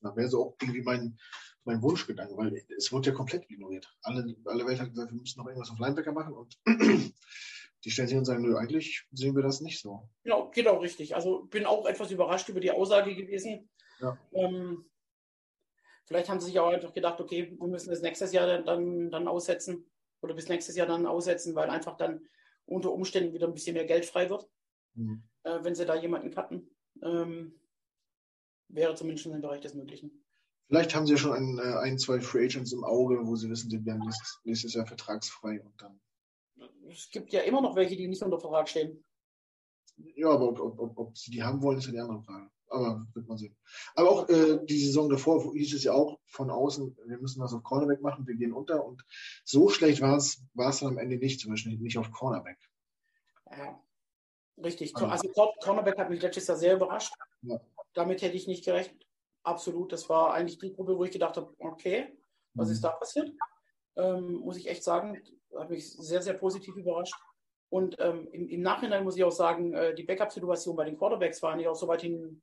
[0.00, 1.18] Das wäre so auch irgendwie mein,
[1.64, 3.88] mein Wunschgedanke, weil es wurde ja komplett ignoriert.
[4.02, 6.58] Alle, alle Welt hat gesagt, wir müssen noch irgendwas auf Linebacker machen und
[7.84, 10.08] die stellen sich und sagen, nö, eigentlich sehen wir das nicht so.
[10.24, 11.14] Genau, geht auch richtig.
[11.14, 13.68] Also bin auch etwas überrascht über die Aussage gewesen.
[14.00, 14.18] Ja.
[14.32, 14.84] Ähm,
[16.04, 19.28] vielleicht haben sie sich auch einfach gedacht, okay, wir müssen das nächstes Jahr dann, dann
[19.28, 22.26] aussetzen oder bis nächstes Jahr dann aussetzen, weil einfach dann
[22.64, 24.48] unter Umständen wieder ein bisschen mehr Geld frei wird,
[24.94, 25.24] mhm.
[25.44, 26.70] Äh, wenn sie da jemanden cutten.
[27.02, 27.58] Ähm,
[28.68, 30.24] wäre zumindest im Bereich des Möglichen.
[30.68, 33.50] Vielleicht haben sie ja schon ein, äh, ein zwei Free Agents im Auge, wo sie
[33.50, 36.00] wissen, die werden nächstes, nächstes Jahr vertragsfrei und dann
[36.88, 39.04] es gibt ja immer noch welche, die nicht unter Vertrag stehen.
[39.96, 42.50] Ja, aber ob, ob, ob, ob sie die haben wollen, ist ja die andere Frage.
[42.68, 43.54] Aber wird man sehen.
[43.94, 47.52] Aber auch äh, die Saison davor hieß es ja auch von außen, wir müssen was
[47.52, 48.84] auf Cornerback machen, wir gehen unter.
[48.84, 49.04] Und
[49.44, 52.58] so schlecht war es, war es dann am Ende nicht, zum Beispiel nicht auf Cornerback.
[53.50, 53.81] Ja,
[54.64, 54.94] richtig.
[54.96, 57.12] Also, also Cornerback hat mich letztes Jahr sehr überrascht.
[57.42, 57.60] Ja.
[57.94, 59.06] Damit hätte ich nicht gerechnet.
[59.42, 59.92] Absolut.
[59.92, 62.16] Das war eigentlich die Gruppe, wo ich gedacht habe, okay,
[62.54, 62.74] was mhm.
[62.74, 63.30] ist da passiert?
[63.96, 65.20] Ähm, muss ich echt sagen,
[65.56, 67.14] hat mich sehr, sehr positiv überrascht.
[67.68, 71.42] Und ähm, im, im, Nachhinein muss ich auch sagen, äh, die Backup-Situation bei den Quarterbacks
[71.42, 72.42] war eigentlich auch soweit hin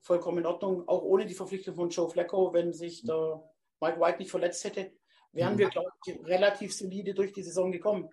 [0.00, 3.42] vollkommen in Ordnung, auch ohne die Verpflichtung von Joe Flacco, wenn sich der
[3.80, 4.92] Mike White nicht verletzt hätte,
[5.32, 8.08] wären wir, glaube ich, relativ solide durch die Saison gekommen.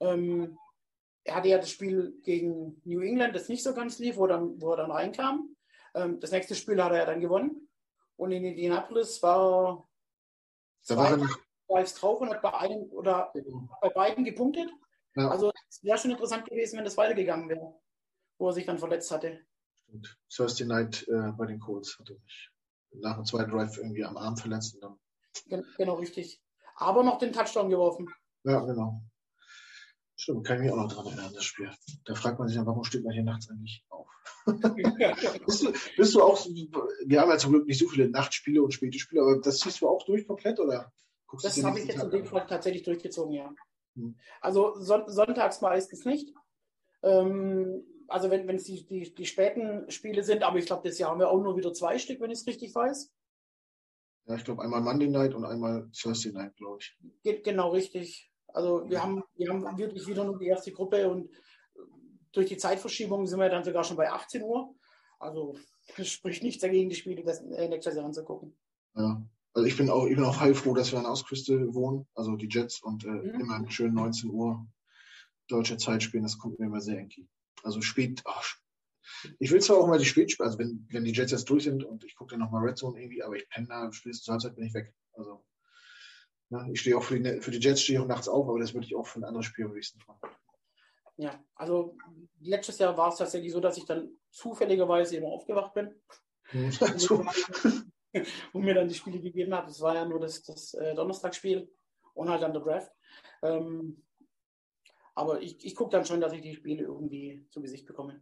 [0.00, 0.58] Ähm,
[1.26, 4.60] er hatte ja das Spiel gegen New England, das nicht so ganz lief, wo, dann,
[4.60, 5.56] wo er dann reinkam.
[5.94, 7.68] Ähm, das nächste Spiel hat er ja dann gewonnen.
[8.16, 9.86] Und in Indianapolis war,
[10.86, 11.10] da war
[11.68, 13.32] er drauf und hat bei einem oder
[13.82, 14.70] bei beiden gepunktet.
[15.16, 15.28] Ja.
[15.28, 17.74] Also es wäre schon interessant gewesen, wenn das weitergegangen wäre,
[18.38, 19.40] wo er sich dann verletzt hatte.
[19.74, 20.16] Stimmt.
[20.34, 22.50] Thursday Night äh, bei den Colts hatte sich
[22.92, 25.64] nach dem zweiten Drive irgendwie am Arm verletzt und dann.
[25.76, 26.40] Genau, richtig.
[26.76, 28.08] Aber noch den Touchdown geworfen.
[28.44, 29.02] Ja, genau.
[30.18, 31.70] Stimmt, kann ich mich auch noch dran erinnern, das Spiel.
[32.06, 34.08] Da fragt man sich dann, warum steht man hier nachts eigentlich auf?
[35.46, 38.72] bist, du, bist du auch, wir haben ja zum Glück nicht so viele Nachtspiele und
[38.72, 40.90] späte Spiele, aber das ziehst du auch durch komplett oder?
[41.42, 43.54] das habe ich jetzt in dem Fall tatsächlich durchgezogen, ja.
[43.94, 44.16] Hm.
[44.40, 46.32] Also son sonntags meistens nicht.
[47.02, 51.10] Ähm, also wenn es die, die, die späten Spiele sind, aber ich glaube, das Jahr
[51.10, 53.12] haben wir auch nur wieder zwei Stück, wenn ich es richtig weiß.
[54.26, 56.96] Ja, ich glaube einmal Monday Night und einmal Thursday Night, glaube ich.
[57.22, 58.30] Geht genau richtig.
[58.56, 61.28] Also wir haben, wir haben wirklich wieder nur die erste Gruppe und
[62.32, 64.74] durch die Zeitverschiebung sind wir dann sogar schon bei 18 Uhr.
[65.18, 65.58] Also
[65.98, 68.56] es spricht nichts dagegen, die Spiele das äh, nächstes Jahr anzugucken.
[68.94, 72.34] Ja, also ich bin auch, ich bin auch heilfroh, dass wir an Ausküste wohnen, also
[72.36, 73.40] die Jets und äh, mhm.
[73.40, 74.66] immer schön 19 Uhr
[75.48, 77.28] deutsche Zeit spielen, das kommt mir immer sehr enki.
[77.62, 78.56] Also spät, ach,
[79.38, 81.84] ich will zwar auch mal die Spätspiele, also wenn, wenn die Jets jetzt durch sind
[81.84, 84.56] und ich gucke dann nochmal Red Zone irgendwie, aber ich penne da, spätestens zur Halbzeit
[84.56, 84.94] bin ich weg.
[85.12, 85.44] Also
[86.72, 88.74] ich stehe auch für die, für die Jets stehe ich auch nachts auf, aber das
[88.74, 90.20] würde ich auch für ein anderes Spiel am liebsten machen.
[91.16, 91.96] Ja, also
[92.40, 95.94] letztes Jahr war es tatsächlich so, dass ich dann zufälligerweise immer aufgewacht bin.
[96.50, 96.70] Hm.
[98.52, 99.68] und mir dann die Spiele gegeben hat.
[99.68, 101.70] Das war ja nur das, das äh, Donnerstagsspiel
[102.14, 102.92] und halt dann der Draft.
[103.42, 104.02] Ähm,
[105.14, 108.20] aber ich, ich gucke dann schon, dass ich die Spiele irgendwie zu Gesicht bekomme.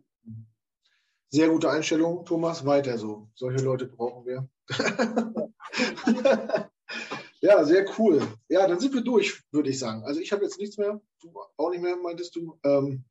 [1.31, 2.65] Sehr gute Einstellung, Thomas.
[2.65, 3.29] Weiter so.
[3.35, 4.49] Solche Leute brauchen wir.
[7.45, 8.27] ja, sehr cool.
[8.49, 10.03] Ja, dann sind wir durch, würde ich sagen.
[10.05, 10.99] Also ich habe jetzt nichts mehr.
[11.21, 12.59] Du auch nicht mehr, meintest du.
[12.65, 13.05] Ähm,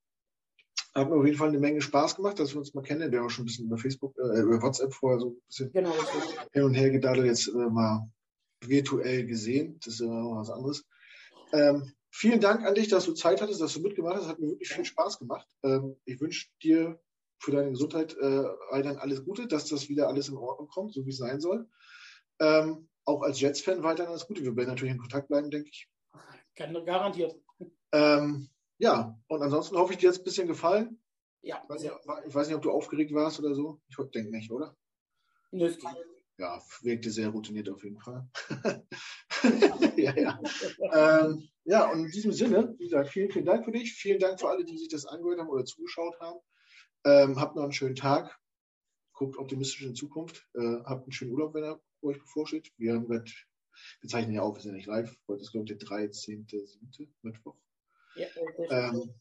[0.95, 3.11] hat mir auf jeden Fall eine Menge Spaß gemacht, dass wir uns mal kennen.
[3.11, 5.93] Wir haben schon ein bisschen über Facebook, äh, über WhatsApp vorher so ein bisschen genau,
[6.51, 8.09] hin und her gedaddelt, jetzt äh, mal
[8.65, 9.79] virtuell gesehen.
[9.85, 10.83] Das ist immer noch was anderes.
[11.51, 14.27] Ähm, vielen Dank an dich, dass du Zeit hattest, dass du mitgemacht hast.
[14.27, 15.47] Hat mir wirklich viel Spaß gemacht.
[15.61, 16.99] Ähm, ich wünsche dir
[17.37, 21.05] für deine Gesundheit äh, weiterhin alles Gute, dass das wieder alles in Ordnung kommt, so
[21.05, 21.67] wie es sein soll.
[22.39, 24.43] Ähm, auch als Jets-Fan weiterhin alles Gute.
[24.43, 25.89] Wir werden natürlich in Kontakt bleiben, denke ich.
[26.55, 27.35] Garantiert.
[27.91, 30.99] Ähm, ja, und ansonsten hoffe ich, dir hat es ein bisschen gefallen.
[31.41, 31.61] Ja.
[31.63, 31.93] Ich weiß, nicht,
[32.27, 33.81] ich weiß, nicht, ob du aufgeregt warst oder so.
[33.89, 34.75] Ich denke nicht, oder?
[35.51, 35.77] Nö, es.
[36.37, 38.27] Ja, wirkte sehr routiniert auf jeden Fall.
[39.97, 40.39] ja, ja.
[40.91, 43.93] ähm, ja, und in diesem Sinne, wie gesagt, vielen, vielen Dank für dich.
[43.93, 46.39] Vielen Dank für alle, die sich das angehört haben oder zugeschaut haben.
[47.05, 48.39] Ähm, habt noch einen schönen Tag.
[49.13, 50.47] Guckt optimistisch in Zukunft.
[50.55, 52.71] Äh, habt einen schönen Urlaub, wenn er euch bevorsteht.
[52.77, 53.29] Wir haben grad,
[54.01, 55.15] wir zeichnen ja auf, wir sind ja nicht live.
[55.27, 57.07] Heute ist, glaube ich, der 13.7.
[57.21, 57.55] Mittwoch.
[58.15, 58.27] Ja,
[58.69, 59.13] ähm,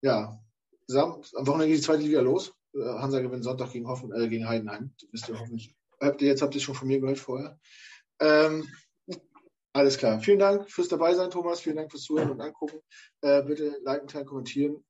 [0.00, 0.40] ja.
[0.88, 2.54] am Wochenende geht die zweite Liga los.
[2.74, 4.94] Äh, Hansa gewinnt Sonntag gegen, Hoffen, äh, gegen Heidenheim.
[5.12, 5.74] Wisst ihr hoffentlich.
[6.00, 7.58] Habt ihr jetzt habt ihr schon von mir gehört vorher.
[8.20, 8.68] Ähm,
[9.72, 10.20] alles klar.
[10.20, 11.60] Vielen Dank fürs dabei sein, Thomas.
[11.60, 12.80] Vielen Dank fürs Zuhören und Angucken.
[13.22, 14.84] Äh, bitte liken, teilen, kommentieren.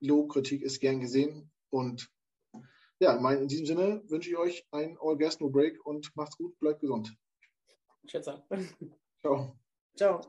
[0.00, 1.50] Lob, Kritik ist gern gesehen.
[1.70, 2.10] Und
[3.00, 6.58] ja, in diesem Sinne wünsche ich euch ein All Gas No Break und macht's gut,
[6.60, 7.16] bleibt gesund.
[8.06, 8.42] Schätze.
[9.20, 9.56] Ciao.
[9.96, 10.20] Ciao.